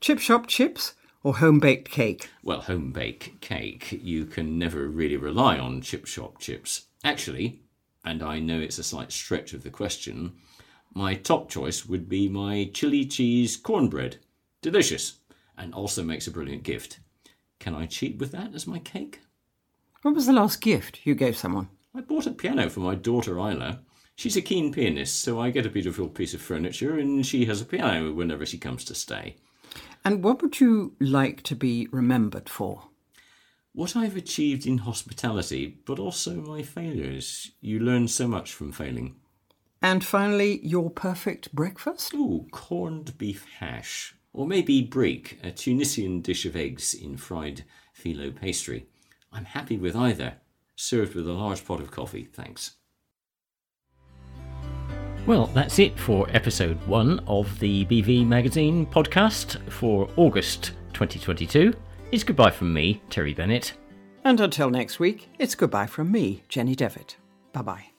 Chip 0.00 0.18
shop 0.18 0.48
chips 0.48 0.94
or 1.22 1.36
home 1.36 1.60
baked 1.60 1.88
cake? 1.88 2.28
Well, 2.42 2.62
home 2.62 2.90
baked 2.90 3.40
cake, 3.40 4.00
you 4.02 4.26
can 4.26 4.58
never 4.58 4.88
really 4.88 5.16
rely 5.16 5.56
on 5.56 5.82
chip 5.82 6.06
shop 6.06 6.40
chips. 6.40 6.86
Actually, 7.04 7.60
and 8.04 8.24
I 8.24 8.40
know 8.40 8.58
it's 8.58 8.78
a 8.78 8.82
slight 8.82 9.12
stretch 9.12 9.52
of 9.52 9.62
the 9.62 9.70
question, 9.70 10.32
my 10.96 11.12
top 11.12 11.50
choice 11.50 11.84
would 11.84 12.08
be 12.08 12.26
my 12.26 12.70
chili 12.72 13.04
cheese 13.04 13.58
cornbread. 13.58 14.16
Delicious, 14.62 15.18
and 15.58 15.74
also 15.74 16.02
makes 16.02 16.26
a 16.26 16.30
brilliant 16.30 16.62
gift. 16.62 17.00
Can 17.58 17.74
I 17.74 17.84
cheat 17.84 18.16
with 18.16 18.32
that 18.32 18.54
as 18.54 18.66
my 18.66 18.78
cake? 18.78 19.20
What 20.00 20.14
was 20.14 20.24
the 20.24 20.32
last 20.32 20.62
gift 20.62 21.00
you 21.04 21.14
gave 21.14 21.36
someone? 21.36 21.68
I 21.94 22.00
bought 22.00 22.26
a 22.26 22.30
piano 22.30 22.70
for 22.70 22.80
my 22.80 22.94
daughter 22.94 23.36
Isla. 23.36 23.80
She's 24.14 24.38
a 24.38 24.40
keen 24.40 24.72
pianist, 24.72 25.20
so 25.20 25.38
I 25.38 25.50
get 25.50 25.66
a 25.66 25.70
beautiful 25.70 26.08
piece 26.08 26.32
of 26.32 26.40
furniture 26.40 26.98
and 26.98 27.26
she 27.26 27.44
has 27.44 27.60
a 27.60 27.66
piano 27.66 28.14
whenever 28.14 28.46
she 28.46 28.56
comes 28.56 28.82
to 28.86 28.94
stay. 28.94 29.36
And 30.02 30.24
what 30.24 30.40
would 30.40 30.60
you 30.60 30.96
like 30.98 31.42
to 31.42 31.54
be 31.54 31.88
remembered 31.92 32.48
for? 32.48 32.84
What 33.74 33.96
I've 33.96 34.16
achieved 34.16 34.64
in 34.64 34.78
hospitality, 34.78 35.76
but 35.84 35.98
also 35.98 36.36
my 36.36 36.62
failures. 36.62 37.50
You 37.60 37.80
learn 37.80 38.08
so 38.08 38.26
much 38.26 38.54
from 38.54 38.72
failing. 38.72 39.16
And 39.82 40.04
finally, 40.04 40.60
your 40.66 40.90
perfect 40.90 41.54
breakfast? 41.54 42.14
Ooh, 42.14 42.46
corned 42.50 43.16
beef 43.18 43.46
hash. 43.58 44.14
Or 44.32 44.46
maybe 44.46 44.82
brik, 44.82 45.38
a 45.42 45.50
Tunisian 45.50 46.20
dish 46.20 46.44
of 46.44 46.56
eggs 46.56 46.94
in 46.94 47.16
fried 47.16 47.64
phyllo 47.98 48.34
pastry. 48.34 48.86
I'm 49.32 49.44
happy 49.44 49.76
with 49.76 49.96
either, 49.96 50.34
served 50.76 51.14
with 51.14 51.28
a 51.28 51.32
large 51.32 51.64
pot 51.64 51.80
of 51.80 51.90
coffee, 51.90 52.28
thanks. 52.32 52.72
Well, 55.26 55.46
that's 55.48 55.78
it 55.80 55.98
for 55.98 56.28
episode 56.30 56.76
one 56.86 57.18
of 57.26 57.58
the 57.58 57.84
BV 57.86 58.26
Magazine 58.26 58.86
podcast 58.86 59.60
for 59.70 60.08
August 60.16 60.72
2022. 60.92 61.74
It's 62.12 62.22
goodbye 62.22 62.52
from 62.52 62.72
me, 62.72 63.02
Terry 63.10 63.34
Bennett. 63.34 63.72
And 64.22 64.40
until 64.40 64.70
next 64.70 65.00
week, 65.00 65.28
it's 65.38 65.54
goodbye 65.54 65.86
from 65.86 66.12
me, 66.12 66.44
Jenny 66.48 66.76
Devitt. 66.76 67.16
Bye 67.52 67.62
bye. 67.62 67.95